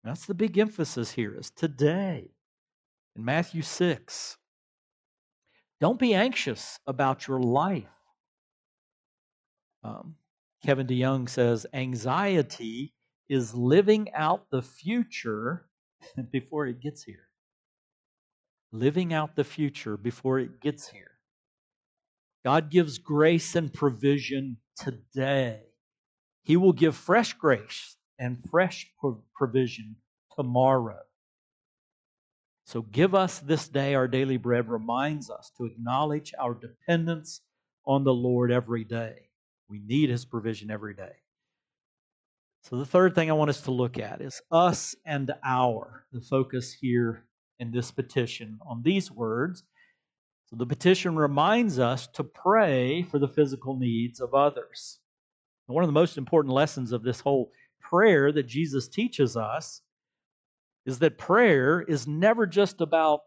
That's 0.05 0.27
the 0.27 0.35
big 0.35 0.59
emphasis 0.59 1.13
here 1.13 1.37
is 1.37 1.51
today. 1.51 2.31
In 3.17 3.25
Matthew 3.25 3.63
6, 3.63 4.37
don't 5.81 5.99
be 5.99 6.15
anxious 6.15 6.79
about 6.87 7.27
your 7.27 7.41
life. 7.41 7.85
Um, 9.83 10.15
Kevin 10.65 10.87
DeYoung 10.87 11.29
says 11.29 11.67
anxiety 11.73 12.95
is 13.29 13.55
living 13.55 14.13
out 14.15 14.47
the 14.51 14.63
future 14.63 15.67
before 16.33 16.67
it 16.67 16.81
gets 16.81 17.03
here. 17.03 17.29
Living 18.73 19.13
out 19.13 19.37
the 19.37 19.45
future 19.45 19.97
before 19.97 20.39
it 20.39 20.61
gets 20.61 20.89
here. 20.89 21.13
God 22.45 22.71
gives 22.71 22.99
grace 22.99 23.57
and 23.57 23.73
provision 23.73 24.59
today. 24.79 25.61
He 26.43 26.57
will 26.57 26.73
give 26.73 26.97
fresh 26.97 27.35
grace 27.35 27.97
and 28.19 28.39
fresh 28.51 28.91
provision 29.35 29.97
tomorrow. 30.35 31.01
So 32.65 32.83
give 32.83 33.15
us 33.15 33.39
this 33.39 33.69
day 33.69 33.95
our 33.95 34.09
daily 34.09 34.37
bread 34.37 34.69
reminds 34.69 35.31
us 35.31 35.51
to 35.57 35.65
acknowledge 35.65 36.35
our 36.39 36.55
dependence 36.55 37.41
on 37.87 38.05
the 38.05 38.13
Lord 38.13 38.53
every 38.53 38.85
day. 38.85 39.31
We 39.69 39.81
need 39.81 40.11
his 40.11 40.25
provision 40.25 40.71
every 40.71 40.95
day. 40.95 41.13
So 42.63 42.77
the 42.77 42.85
third 42.85 43.15
thing 43.15 43.31
I 43.31 43.35
want 43.35 43.51
us 43.51 43.63
to 43.63 43.71
look 43.71 43.99
at 43.99 44.21
is 44.21 44.43
us 44.51 44.95
and 45.07 45.33
our. 45.45 46.05
The 46.13 46.21
focus 46.21 46.73
here 46.73 47.25
in 47.59 47.71
this 47.71 47.91
petition 47.91 48.59
on 48.67 48.83
these 48.83 49.11
words 49.11 49.63
so 50.51 50.57
the 50.57 50.67
petition 50.67 51.15
reminds 51.15 51.79
us 51.79 52.07
to 52.15 52.25
pray 52.25 53.03
for 53.03 53.19
the 53.19 53.29
physical 53.29 53.77
needs 53.77 54.21
of 54.21 54.33
others. 54.33 54.99
And 55.67 55.75
one 55.75 55.85
of 55.85 55.89
the 55.89 55.93
most 55.93 56.17
important 56.17 56.55
lessons 56.55 56.93
of 56.93 57.03
this 57.03 57.21
whole 57.21 57.53
prayer 57.81 58.33
that 58.33 58.47
Jesus 58.47 58.89
teaches 58.89 59.37
us 59.37 59.83
is 60.87 61.01
that 61.01 61.19
prayer 61.19 61.83
is 61.83 62.07
never 62.07 62.47
just 62.47 62.81
about 62.81 63.21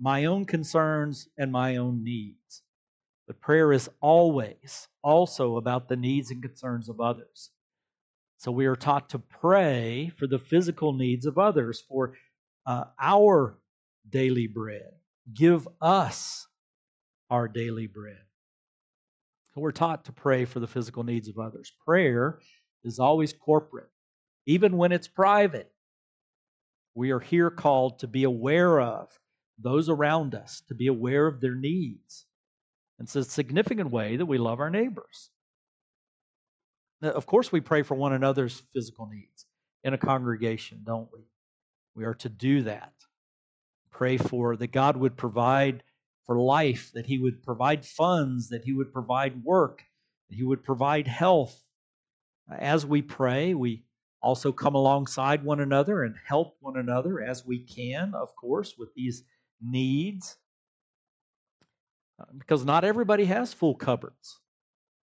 my 0.00 0.24
own 0.24 0.46
concerns 0.46 1.28
and 1.36 1.52
my 1.52 1.76
own 1.76 2.02
needs. 2.02 2.62
But 3.26 3.40
prayer 3.40 3.70
is 3.72 3.90
always 4.00 4.88
also 5.02 5.56
about 5.56 5.88
the 5.88 5.96
needs 5.96 6.30
and 6.30 6.42
concerns 6.42 6.88
of 6.88 6.98
others. 6.98 7.50
So 8.38 8.50
we 8.50 8.64
are 8.66 8.76
taught 8.76 9.10
to 9.10 9.18
pray 9.18 10.12
for 10.16 10.26
the 10.26 10.38
physical 10.38 10.94
needs 10.94 11.26
of 11.26 11.38
others, 11.38 11.82
for 11.86 12.14
uh, 12.66 12.84
our 12.98 13.58
daily 14.08 14.46
bread. 14.46 14.92
Give 15.32 15.66
us 15.80 16.46
our 17.34 17.48
daily 17.48 17.88
bread. 17.88 18.22
we're 19.56 19.72
taught 19.72 20.04
to 20.04 20.12
pray 20.12 20.44
for 20.44 20.60
the 20.60 20.68
physical 20.68 21.02
needs 21.02 21.28
of 21.28 21.36
others. 21.36 21.72
Prayer 21.84 22.38
is 22.84 23.00
always 23.00 23.32
corporate, 23.32 23.90
even 24.46 24.76
when 24.76 24.92
it's 24.92 25.08
private. 25.08 25.72
We 26.94 27.10
are 27.10 27.18
here 27.18 27.50
called 27.50 27.98
to 27.98 28.06
be 28.06 28.22
aware 28.22 28.80
of 28.80 29.08
those 29.58 29.88
around 29.88 30.36
us, 30.36 30.62
to 30.68 30.76
be 30.76 30.86
aware 30.86 31.26
of 31.26 31.40
their 31.40 31.56
needs. 31.56 32.26
And 33.00 33.06
it's 33.06 33.16
a 33.16 33.24
significant 33.24 33.90
way 33.90 34.16
that 34.16 34.26
we 34.26 34.38
love 34.38 34.60
our 34.60 34.70
neighbors. 34.70 35.30
Now, 37.02 37.10
Of 37.10 37.26
course, 37.26 37.50
we 37.50 37.60
pray 37.60 37.82
for 37.82 37.96
one 37.96 38.12
another's 38.12 38.62
physical 38.72 39.06
needs 39.06 39.46
in 39.82 39.92
a 39.92 39.98
congregation, 39.98 40.82
don't 40.84 41.08
we? 41.12 41.26
We 41.96 42.04
are 42.04 42.14
to 42.14 42.28
do 42.28 42.62
that. 42.62 42.92
Pray 43.90 44.18
for 44.18 44.54
that 44.56 44.70
God 44.70 44.96
would 44.96 45.16
provide 45.16 45.82
for 46.26 46.38
life, 46.38 46.90
that 46.94 47.06
He 47.06 47.18
would 47.18 47.42
provide 47.42 47.84
funds, 47.84 48.48
that 48.48 48.64
He 48.64 48.72
would 48.72 48.92
provide 48.92 49.44
work, 49.44 49.82
that 50.28 50.36
He 50.36 50.42
would 50.42 50.64
provide 50.64 51.06
health. 51.06 51.62
As 52.50 52.84
we 52.84 53.02
pray, 53.02 53.54
we 53.54 53.84
also 54.22 54.52
come 54.52 54.74
alongside 54.74 55.44
one 55.44 55.60
another 55.60 56.02
and 56.02 56.14
help 56.26 56.56
one 56.60 56.76
another 56.78 57.22
as 57.22 57.44
we 57.44 57.58
can, 57.58 58.14
of 58.14 58.34
course, 58.36 58.74
with 58.78 58.88
these 58.94 59.22
needs. 59.60 60.36
Uh, 62.18 62.24
because 62.38 62.64
not 62.64 62.84
everybody 62.84 63.24
has 63.24 63.52
full 63.52 63.74
cupboards, 63.74 64.40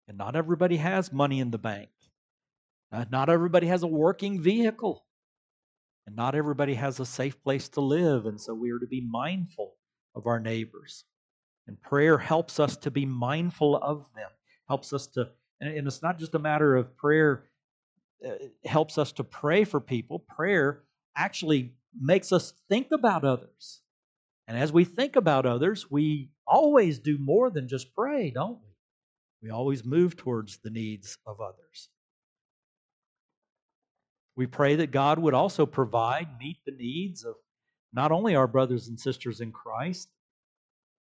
and 0.08 0.18
not 0.18 0.36
everybody 0.36 0.78
has 0.78 1.12
money 1.12 1.40
in 1.40 1.52
the 1.52 1.58
bank. 1.58 1.90
Uh, 2.92 3.06
not 3.12 3.30
everybody 3.30 3.68
has 3.68 3.84
a 3.84 3.88
working 3.88 4.40
vehicle, 4.40 5.06
and 6.08 6.16
not 6.16 6.34
everybody 6.34 6.76
has 6.76 7.00
a 7.00 7.06
safe 7.06 7.42
place 7.44 7.68
to 7.70 7.82
live. 7.82 8.26
And 8.26 8.40
so 8.40 8.54
we 8.54 8.72
are 8.72 8.80
to 8.80 8.88
be 8.88 9.02
mindful 9.02 9.74
of 10.16 10.28
our 10.28 10.40
neighbors. 10.40 11.06
And 11.68 11.82
prayer 11.82 12.18
helps 12.18 12.60
us 12.60 12.76
to 12.78 12.92
be 12.92 13.06
mindful 13.06 13.78
of 13.78 14.06
them, 14.16 14.30
helps 14.68 14.94
us 14.94 15.08
to, 15.08 15.30
and 15.62 15.88
it's 15.88 16.02
not 16.02 16.20
just 16.20 16.36
a 16.36 16.40
matter 16.40 16.76
of 16.76 16.96
prayer 16.98 17.46
uh, 18.26 18.32
helps 18.66 18.98
us 18.98 19.12
to 19.14 19.24
pray 19.24 19.66
for 19.66 19.80
people. 19.82 20.20
Prayer 20.20 20.84
actually 21.16 21.74
makes 22.00 22.32
us 22.32 22.54
think 22.70 22.88
about 22.92 23.26
others. 23.26 23.82
And 24.48 24.58
as 24.58 24.72
we 24.72 24.86
think 24.86 25.16
about 25.16 25.46
others, 25.46 25.90
we 25.92 26.30
always 26.48 27.00
do 27.00 27.18
more 27.18 27.50
than 27.50 27.68
just 27.68 27.94
pray, 27.94 28.32
don't 28.32 28.60
we? 28.62 28.70
We 29.42 29.50
always 29.50 29.84
move 29.84 30.16
towards 30.16 30.58
the 30.58 30.70
needs 30.70 31.18
of 31.26 31.42
others. 31.42 31.90
We 34.36 34.48
pray 34.48 34.78
that 34.78 34.92
God 34.92 35.20
would 35.20 35.34
also 35.34 35.66
provide, 35.66 36.40
meet 36.40 36.58
the 36.66 36.72
needs 36.72 37.24
of 37.26 37.36
not 37.94 38.12
only 38.12 38.36
our 38.36 38.48
brothers 38.48 38.88
and 38.88 39.00
sisters 39.00 39.40
in 39.40 39.52
Christ, 39.52 40.10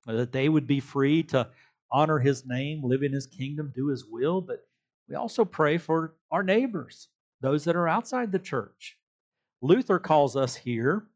that 0.06 0.32
they 0.32 0.50
would 0.50 0.68
be 0.68 0.80
free 0.80 1.24
to 1.24 1.48
honor 1.92 2.20
His 2.20 2.46
name, 2.46 2.82
live 2.84 3.04
in 3.04 3.14
His 3.14 3.28
kingdom, 3.28 3.72
do 3.74 3.88
His 3.88 4.06
will, 4.06 4.42
but 4.42 4.66
we 5.08 5.16
also 5.16 5.46
pray 5.46 5.78
for 5.78 6.16
our 6.32 6.44
neighbors, 6.44 7.10
those 7.42 7.64
that 7.66 7.76
are 7.76 7.88
outside 7.88 8.32
the 8.32 8.40
church. 8.40 8.98
Luther 9.62 10.00
calls 10.00 10.36
us 10.36 10.56
here 10.56 11.08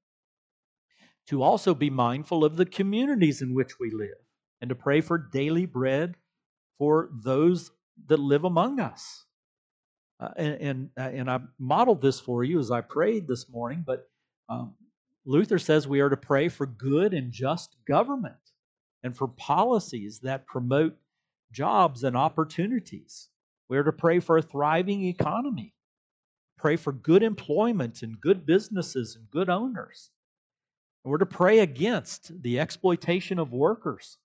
to 1.28 1.44
also 1.44 1.74
be 1.74 1.90
mindful 1.90 2.46
of 2.46 2.56
the 2.56 2.66
communities 2.66 3.42
in 3.42 3.54
which 3.54 3.80
we 3.80 3.92
live 3.92 4.18
and 4.62 4.70
to 4.70 4.76
pray 4.76 5.02
for 5.02 5.18
daily 5.18 5.66
bread 5.66 6.16
for 6.78 7.10
those 7.12 7.72
that 8.08 8.20
live 8.20 8.46
among 8.46 8.80
us. 8.80 9.26
Uh, 10.20 10.30
and, 10.38 10.62
and, 10.62 10.90
uh, 10.98 11.02
and 11.02 11.30
I 11.30 11.40
modeled 11.60 12.02
this 12.02 12.20
for 12.20 12.44
you 12.44 12.60
as 12.60 12.72
I 12.72 12.82
prayed 12.82 13.28
this 13.28 13.50
morning, 13.50 13.84
but 13.86 14.10
um, 14.50 14.74
Luther 15.28 15.60
says 15.60 15.88
we 15.88 16.00
are 16.00 16.10
to 16.10 16.16
pray 16.16 16.48
for 16.48 16.66
good 16.66 17.14
and 17.14 17.34
just 17.34 17.76
government 17.86 18.36
and 19.04 19.16
for 19.16 19.28
policies 19.28 20.20
that 20.20 20.48
promote 20.48 20.96
jobs 21.52 22.06
and 22.06 22.16
opportunities. 22.16 23.28
We 23.68 23.78
are 23.78 23.84
to 23.84 23.92
pray 23.92 24.22
for 24.22 24.38
a 24.38 24.42
thriving 24.42 25.04
economy, 25.04 25.74
pray 26.58 26.78
for 26.78 26.94
good 26.94 27.24
employment 27.24 28.04
and 28.04 28.22
good 28.22 28.46
businesses 28.46 29.18
and 29.18 29.30
good 29.30 29.50
owners. 29.50 30.12
And 31.04 31.12
we're 31.12 31.18
to 31.18 31.26
pray 31.26 31.60
against 31.60 32.42
the 32.42 32.62
exploitation 32.62 33.38
of 33.38 33.52
workers, 33.52 34.18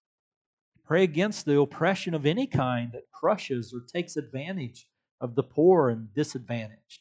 pray 0.84 1.02
against 1.02 1.46
the 1.46 1.58
oppression 1.58 2.14
of 2.14 2.26
any 2.26 2.46
kind 2.46 2.92
that 2.92 3.10
crushes 3.10 3.74
or 3.74 3.80
takes 3.80 4.16
advantage 4.16 4.88
of 5.20 5.34
the 5.34 5.42
poor 5.42 5.88
and 5.88 6.14
disadvantaged. 6.14 7.00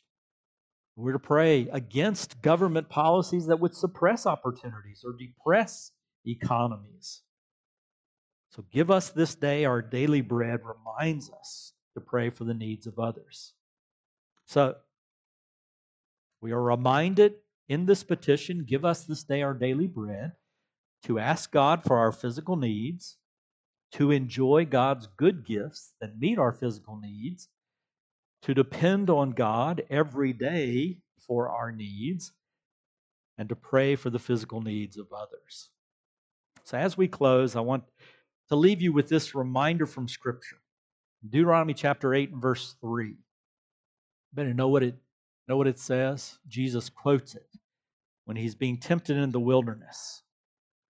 We're 0.95 1.13
to 1.13 1.19
pray 1.19 1.67
against 1.71 2.41
government 2.41 2.89
policies 2.89 3.47
that 3.47 3.59
would 3.59 3.75
suppress 3.75 4.25
opportunities 4.25 5.03
or 5.05 5.13
depress 5.13 5.91
economies. 6.25 7.21
So 8.51 8.65
give 8.71 8.91
us 8.91 9.09
this 9.09 9.33
day 9.33 9.65
our 9.65 9.81
daily 9.81 10.21
bread 10.21 10.59
reminds 10.65 11.31
us 11.31 11.73
to 11.93 12.01
pray 12.01 12.29
for 12.29 12.43
the 12.43 12.53
needs 12.53 12.85
of 12.87 12.99
others. 12.99 13.53
So 14.45 14.75
we 16.41 16.51
are 16.51 16.61
reminded 16.61 17.35
in 17.69 17.85
this 17.85 18.03
petition 18.03 18.65
give 18.67 18.83
us 18.83 19.05
this 19.05 19.23
day 19.23 19.41
our 19.41 19.53
daily 19.53 19.87
bread, 19.87 20.33
to 21.03 21.19
ask 21.19 21.51
God 21.51 21.83
for 21.83 21.97
our 21.97 22.11
physical 22.11 22.57
needs, 22.57 23.17
to 23.93 24.11
enjoy 24.11 24.65
God's 24.65 25.07
good 25.17 25.45
gifts 25.45 25.93
that 26.01 26.19
meet 26.19 26.37
our 26.37 26.51
physical 26.51 26.99
needs, 27.01 27.47
to 28.43 28.53
depend 28.53 29.09
on 29.09 29.31
God 29.31 29.83
every 29.89 30.33
day 30.33 30.97
for 31.27 31.49
our 31.49 31.71
needs, 31.71 32.31
and 33.37 33.47
to 33.49 33.55
pray 33.55 33.95
for 33.95 34.09
the 34.09 34.19
physical 34.19 34.61
needs 34.61 34.97
of 34.97 35.07
others. 35.13 35.69
So, 36.63 36.77
as 36.77 36.97
we 36.97 37.07
close, 37.07 37.55
I 37.55 37.61
want 37.61 37.83
to 38.49 38.55
leave 38.55 38.81
you 38.81 38.93
with 38.93 39.07
this 39.07 39.33
reminder 39.33 39.85
from 39.85 40.07
Scripture. 40.07 40.57
Deuteronomy 41.27 41.73
chapter 41.73 42.13
8 42.13 42.31
and 42.31 42.41
verse 42.41 42.75
3. 42.81 43.15
Better 44.33 44.53
know 44.53 44.67
what 44.67 44.83
it 44.83 44.95
know 45.47 45.57
what 45.57 45.67
it 45.67 45.79
says? 45.79 46.39
Jesus 46.47 46.89
quotes 46.89 47.35
it 47.35 47.47
when 48.25 48.37
he's 48.37 48.55
being 48.55 48.77
tempted 48.77 49.17
in 49.17 49.31
the 49.31 49.39
wilderness. 49.39 50.23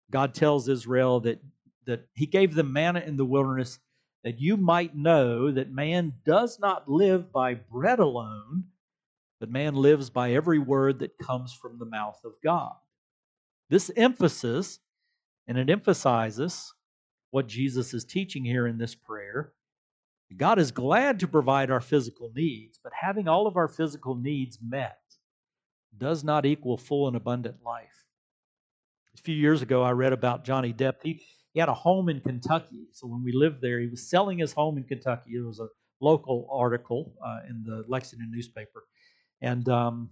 God 0.09 0.33
tells 0.33 0.69
Israel 0.69 1.19
that, 1.21 1.41
that 1.85 2.07
he 2.15 2.25
gave 2.25 2.55
them 2.55 2.73
manna 2.73 3.01
in 3.01 3.17
the 3.17 3.25
wilderness 3.25 3.79
that 4.23 4.39
you 4.39 4.57
might 4.57 4.95
know 4.95 5.51
that 5.51 5.71
man 5.71 6.13
does 6.25 6.59
not 6.59 6.89
live 6.89 7.31
by 7.31 7.53
bread 7.53 7.99
alone, 7.99 8.65
but 9.39 9.49
man 9.49 9.75
lives 9.75 10.09
by 10.09 10.33
every 10.33 10.59
word 10.59 10.99
that 10.99 11.17
comes 11.17 11.53
from 11.53 11.77
the 11.77 11.85
mouth 11.85 12.19
of 12.25 12.33
God. 12.43 12.75
This 13.69 13.91
emphasis, 13.95 14.79
and 15.47 15.57
it 15.57 15.69
emphasizes 15.69 16.73
what 17.31 17.47
Jesus 17.47 17.93
is 17.93 18.05
teaching 18.05 18.43
here 18.43 18.67
in 18.67 18.77
this 18.77 18.95
prayer, 18.95 19.53
God 20.35 20.59
is 20.59 20.71
glad 20.71 21.19
to 21.21 21.27
provide 21.27 21.71
our 21.71 21.79
physical 21.79 22.31
needs, 22.35 22.79
but 22.83 22.91
having 22.93 23.27
all 23.27 23.47
of 23.47 23.55
our 23.55 23.69
physical 23.69 24.15
needs 24.15 24.59
met 24.61 24.99
does 25.97 26.23
not 26.23 26.45
equal 26.45 26.77
full 26.77 27.07
and 27.07 27.15
abundant 27.15 27.63
life. 27.63 28.05
A 29.17 29.21
few 29.21 29.35
years 29.35 29.61
ago, 29.61 29.81
I 29.83 29.91
read 29.91 30.13
about 30.13 30.43
Johnny 30.43 30.73
Depp. 30.73 30.95
He, 31.01 31.25
he 31.57 31.59
had 31.59 31.69
a 31.69 31.73
home 31.73 32.07
in 32.07 32.19
Kentucky. 32.19 32.85
So 32.91 33.07
when 33.07 33.23
we 33.23 33.31
lived 33.31 33.61
there, 33.61 33.79
he 33.79 33.87
was 33.87 34.07
selling 34.07 34.37
his 34.37 34.53
home 34.53 34.77
in 34.77 34.83
Kentucky. 34.83 35.31
It 35.31 35.43
was 35.43 35.59
a 35.59 35.67
local 35.99 36.47
article 36.51 37.15
uh, 37.19 37.39
in 37.49 37.63
the 37.65 37.83
Lexington 37.87 38.29
newspaper. 38.31 38.83
And 39.41 39.67
um, 39.67 40.11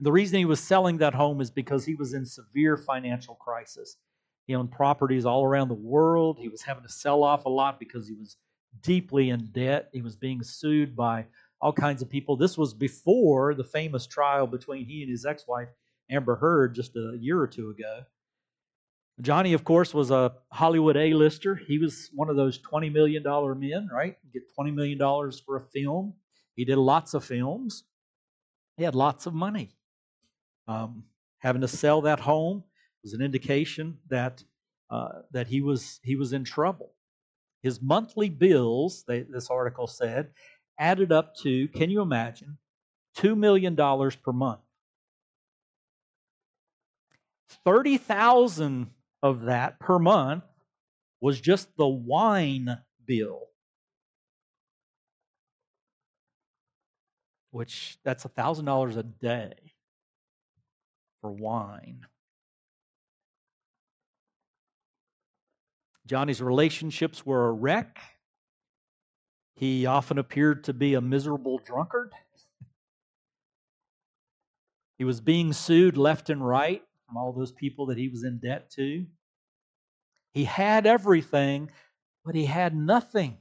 the 0.00 0.10
reason 0.10 0.38
he 0.38 0.46
was 0.46 0.60
selling 0.60 0.96
that 0.96 1.12
home 1.12 1.42
is 1.42 1.50
because 1.50 1.84
he 1.84 1.94
was 1.94 2.14
in 2.14 2.24
severe 2.24 2.78
financial 2.78 3.34
crisis. 3.34 3.98
He 4.46 4.54
owned 4.54 4.70
properties 4.70 5.26
all 5.26 5.44
around 5.44 5.68
the 5.68 5.74
world. 5.74 6.38
He 6.40 6.48
was 6.48 6.62
having 6.62 6.84
to 6.84 6.88
sell 6.88 7.22
off 7.22 7.44
a 7.44 7.50
lot 7.50 7.78
because 7.78 8.08
he 8.08 8.14
was 8.14 8.38
deeply 8.80 9.28
in 9.28 9.44
debt. 9.52 9.90
He 9.92 10.00
was 10.00 10.16
being 10.16 10.42
sued 10.42 10.96
by 10.96 11.26
all 11.60 11.74
kinds 11.74 12.00
of 12.00 12.08
people. 12.08 12.34
This 12.34 12.56
was 12.56 12.72
before 12.72 13.52
the 13.54 13.62
famous 13.62 14.06
trial 14.06 14.46
between 14.46 14.86
he 14.86 15.02
and 15.02 15.10
his 15.10 15.26
ex 15.26 15.46
wife, 15.46 15.68
Amber 16.10 16.36
Heard, 16.36 16.74
just 16.74 16.96
a 16.96 17.18
year 17.20 17.38
or 17.38 17.46
two 17.46 17.68
ago. 17.68 18.04
Johnny, 19.20 19.52
of 19.52 19.64
course, 19.64 19.92
was 19.92 20.10
a 20.10 20.32
Hollywood 20.52 20.96
A-lister. 20.96 21.56
He 21.56 21.78
was 21.78 22.10
one 22.14 22.30
of 22.30 22.36
those 22.36 22.60
$20 22.60 22.92
million 22.92 23.22
men, 23.58 23.88
right? 23.92 24.16
Get 24.32 24.42
$20 24.58 24.72
million 24.72 24.98
for 25.44 25.56
a 25.56 25.60
film. 25.60 26.14
He 26.54 26.64
did 26.64 26.76
lots 26.76 27.14
of 27.14 27.24
films. 27.24 27.84
He 28.76 28.84
had 28.84 28.94
lots 28.94 29.26
of 29.26 29.34
money. 29.34 29.70
Um, 30.68 31.04
having 31.38 31.62
to 31.62 31.68
sell 31.68 32.02
that 32.02 32.20
home 32.20 32.62
was 33.02 33.12
an 33.12 33.22
indication 33.22 33.98
that 34.08 34.42
uh, 34.90 35.22
that 35.32 35.46
he 35.48 35.60
was 35.60 36.00
he 36.02 36.16
was 36.16 36.32
in 36.32 36.44
trouble. 36.44 36.92
His 37.62 37.82
monthly 37.82 38.28
bills, 38.28 39.04
they, 39.06 39.22
this 39.22 39.50
article 39.50 39.86
said, 39.86 40.30
added 40.78 41.12
up 41.12 41.34
to, 41.42 41.68
can 41.68 41.90
you 41.90 42.00
imagine, 42.00 42.56
$2 43.16 43.36
million 43.36 43.76
per 43.76 44.32
month. 44.32 44.60
30,000 47.64 48.90
of 49.22 49.42
that 49.42 49.80
per 49.80 49.98
month 49.98 50.44
was 51.20 51.40
just 51.40 51.68
the 51.76 51.86
wine 51.86 52.78
bill. 53.06 53.42
Which 57.50 57.98
that's 58.04 58.24
a 58.24 58.28
$1,000 58.28 58.96
a 58.96 59.02
day 59.02 59.54
for 61.20 61.32
wine. 61.32 62.06
Johnny's 66.06 66.40
relationships 66.40 67.26
were 67.26 67.48
a 67.48 67.52
wreck. 67.52 67.98
He 69.56 69.86
often 69.86 70.18
appeared 70.18 70.64
to 70.64 70.72
be 70.72 70.94
a 70.94 71.00
miserable 71.00 71.58
drunkard. 71.58 72.12
He 74.98 75.04
was 75.04 75.20
being 75.20 75.52
sued 75.52 75.96
left 75.96 76.30
and 76.30 76.46
right 76.46 76.82
from 77.08 77.16
all 77.16 77.32
those 77.32 77.52
people 77.52 77.86
that 77.86 77.98
he 77.98 78.08
was 78.08 78.22
in 78.22 78.38
debt 78.38 78.70
to. 78.72 79.06
He 80.34 80.44
had 80.44 80.86
everything, 80.86 81.70
but 82.24 82.34
he 82.34 82.44
had 82.44 82.76
nothing. 82.76 83.38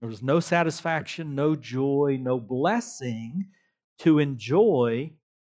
There 0.00 0.08
was 0.08 0.22
no 0.22 0.40
satisfaction, 0.40 1.34
no 1.34 1.54
joy, 1.54 2.18
no 2.20 2.40
blessing 2.40 3.46
to 4.00 4.18
enjoy 4.18 5.12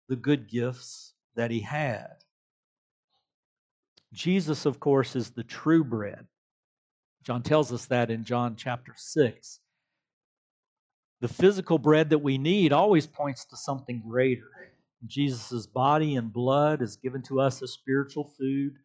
the 0.09 0.15
good 0.15 0.49
gifts 0.49 1.13
that 1.35 1.51
he 1.51 1.59
had. 1.59 2.15
Jesus, 4.13 4.65
of 4.65 4.79
course, 4.79 5.15
is 5.15 5.31
the 5.31 5.43
true 5.43 5.83
bread. 5.83 6.25
John 7.23 7.43
tells 7.43 7.73
us 7.73 7.85
that 7.87 8.09
in 8.09 8.23
John 8.23 8.55
chapter 8.55 8.93
6. 8.95 9.59
The 11.19 11.27
physical 11.27 11.77
bread 11.77 12.09
that 12.11 12.19
we 12.19 12.37
need 12.37 12.71
always 12.71 13.05
points 13.05 13.45
to 13.45 13.57
something 13.57 14.01
greater. 14.07 14.49
Jesus' 15.05 15.67
body 15.67 16.15
and 16.15 16.33
blood 16.33 16.81
is 16.81 16.97
given 16.97 17.21
to 17.23 17.39
us 17.39 17.61
as 17.61 17.71
spiritual 17.71 18.23
food. 18.23 18.77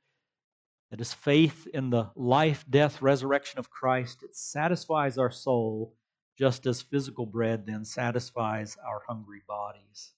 It 0.90 1.00
is 1.00 1.12
faith 1.12 1.66
in 1.72 1.90
the 1.90 2.10
life, 2.14 2.64
death, 2.68 3.00
resurrection 3.00 3.58
of 3.58 3.70
Christ. 3.70 4.22
It 4.22 4.36
satisfies 4.36 5.16
our 5.16 5.30
soul 5.30 5.94
just 6.38 6.66
as 6.66 6.82
physical 6.82 7.26
bread 7.26 7.66
then 7.66 7.84
satisfies 7.84 8.76
our 8.84 9.02
hungry 9.06 9.42
bodies. 9.46 10.12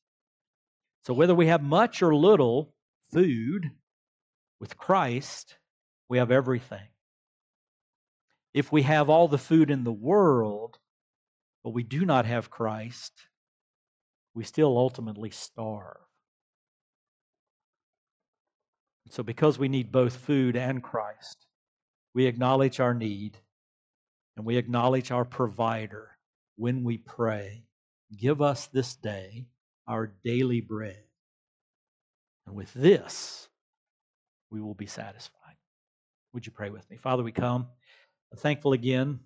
So, 1.02 1.12
whether 1.12 1.34
we 1.34 1.48
have 1.48 1.62
much 1.62 2.02
or 2.02 2.14
little 2.14 2.74
food 3.12 3.70
with 4.60 4.76
Christ, 4.76 5.56
we 6.08 6.18
have 6.18 6.30
everything. 6.30 6.88
If 8.52 8.70
we 8.70 8.82
have 8.82 9.10
all 9.10 9.28
the 9.28 9.38
food 9.38 9.70
in 9.70 9.84
the 9.84 9.92
world, 9.92 10.78
but 11.62 11.74
we 11.74 11.82
do 11.82 12.04
not 12.04 12.26
have 12.26 12.50
Christ, 12.50 13.12
we 14.34 14.44
still 14.44 14.76
ultimately 14.76 15.30
starve. 15.30 15.96
So, 19.10 19.22
because 19.22 19.58
we 19.58 19.68
need 19.68 19.92
both 19.92 20.16
food 20.16 20.56
and 20.56 20.82
Christ, 20.82 21.46
we 22.14 22.26
acknowledge 22.26 22.80
our 22.80 22.94
need 22.94 23.38
and 24.36 24.44
we 24.44 24.56
acknowledge 24.56 25.10
our 25.10 25.24
provider 25.24 26.10
when 26.56 26.82
we 26.84 26.98
pray. 26.98 27.64
Give 28.16 28.40
us 28.40 28.66
this 28.66 28.96
day 28.96 29.46
our 29.86 30.12
daily 30.24 30.60
bread. 30.60 31.02
And 32.46 32.54
with 32.54 32.72
this, 32.72 33.48
we 34.50 34.60
will 34.60 34.74
be 34.74 34.86
satisfied. 34.86 35.56
Would 36.32 36.46
you 36.46 36.52
pray 36.52 36.70
with 36.70 36.88
me? 36.90 36.96
Father, 36.96 37.22
we 37.22 37.32
come 37.32 37.68
thankful 38.36 38.72
again 38.72 39.20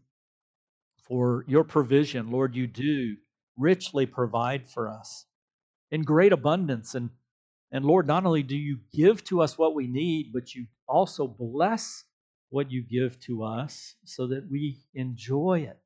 for 1.05 1.44
your 1.49 1.64
provision. 1.64 2.31
Lord, 2.31 2.55
you 2.55 2.66
do 2.66 3.16
richly 3.59 4.07
provide 4.07 4.66
for 4.66 4.88
us 4.88 5.27
in 5.90 6.03
great 6.03 6.33
abundance. 6.33 6.94
And 6.94 7.11
and 7.71 7.85
Lord, 7.85 8.07
not 8.07 8.25
only 8.25 8.42
do 8.42 8.57
you 8.57 8.79
give 8.94 9.23
to 9.25 9.42
us 9.42 9.59
what 9.59 9.75
we 9.75 9.87
need, 9.87 10.33
but 10.33 10.55
you 10.55 10.66
also 10.88 11.27
bless 11.27 12.05
what 12.49 12.71
you 12.73 12.83
give 12.83 13.21
to 13.21 13.44
us 13.44 13.94
so 14.05 14.27
that 14.29 14.51
we 14.51 14.79
enjoy 14.94 15.66
it, 15.68 15.79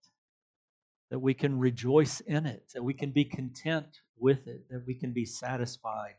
that 1.10 1.18
we 1.18 1.34
can 1.34 1.58
rejoice 1.58 2.20
in 2.20 2.46
it, 2.46 2.62
that 2.74 2.84
we 2.84 2.94
can 2.94 3.10
be 3.10 3.24
content 3.24 4.00
with 4.16 4.46
it, 4.46 4.62
that 4.70 4.86
we 4.86 4.94
can 4.94 5.12
be 5.12 5.24
satisfied 5.24 6.14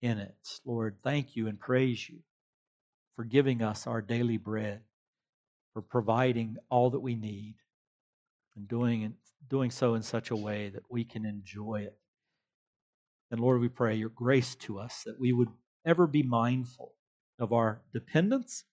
in 0.00 0.16
it. 0.18 0.60
Lord, 0.64 0.96
thank 1.02 1.36
you 1.36 1.48
and 1.48 1.60
praise 1.60 2.08
you 2.08 2.20
for 3.16 3.24
giving 3.24 3.62
us 3.62 3.86
our 3.86 4.00
daily 4.00 4.38
bread, 4.38 4.80
for 5.74 5.82
providing 5.82 6.56
all 6.70 6.88
that 6.90 7.00
we 7.00 7.14
need, 7.14 7.56
and 8.56 8.66
doing, 8.66 9.02
it, 9.02 9.12
doing 9.48 9.70
so 9.70 9.94
in 9.94 10.02
such 10.02 10.30
a 10.30 10.36
way 10.36 10.68
that 10.68 10.82
we 10.90 11.04
can 11.04 11.24
enjoy 11.24 11.82
it 11.82 11.96
and 13.30 13.40
Lord, 13.40 13.60
we 13.60 13.68
pray 13.68 13.94
your 13.94 14.08
grace 14.08 14.54
to 14.56 14.80
us 14.80 15.04
that 15.04 15.18
we 15.18 15.32
would 15.32 15.50
ever 15.84 16.06
be 16.06 16.22
mindful 16.22 16.94
of 17.38 17.52
our 17.52 17.80
dependence. 17.92 18.64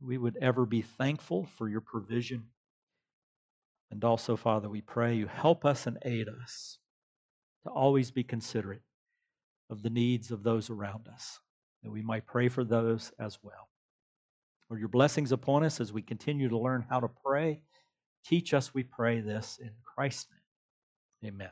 We 0.00 0.18
would 0.18 0.36
ever 0.42 0.66
be 0.66 0.82
thankful 0.82 1.46
for 1.56 1.68
your 1.68 1.80
provision. 1.80 2.48
And 3.90 4.02
also, 4.02 4.36
Father, 4.36 4.68
we 4.68 4.80
pray 4.80 5.14
you 5.14 5.28
help 5.28 5.64
us 5.64 5.86
and 5.86 5.98
aid 6.04 6.28
us 6.28 6.78
to 7.62 7.70
always 7.70 8.10
be 8.10 8.24
considerate 8.24 8.82
of 9.70 9.82
the 9.82 9.90
needs 9.90 10.32
of 10.32 10.42
those 10.42 10.68
around 10.68 11.08
us, 11.08 11.38
that 11.82 11.90
we 11.90 12.02
might 12.02 12.26
pray 12.26 12.48
for 12.48 12.64
those 12.64 13.12
as 13.20 13.38
well. 13.42 13.68
Lord, 14.68 14.80
your 14.80 14.88
blessings 14.88 15.30
upon 15.30 15.62
us 15.62 15.80
as 15.80 15.92
we 15.92 16.02
continue 16.02 16.48
to 16.48 16.58
learn 16.58 16.84
how 16.88 16.98
to 16.98 17.08
pray. 17.24 17.60
Teach 18.26 18.54
us, 18.54 18.74
we 18.74 18.82
pray 18.82 19.20
this 19.20 19.58
in 19.62 19.70
Christ's 19.84 20.26
name. 21.22 21.34
Amen. 21.34 21.50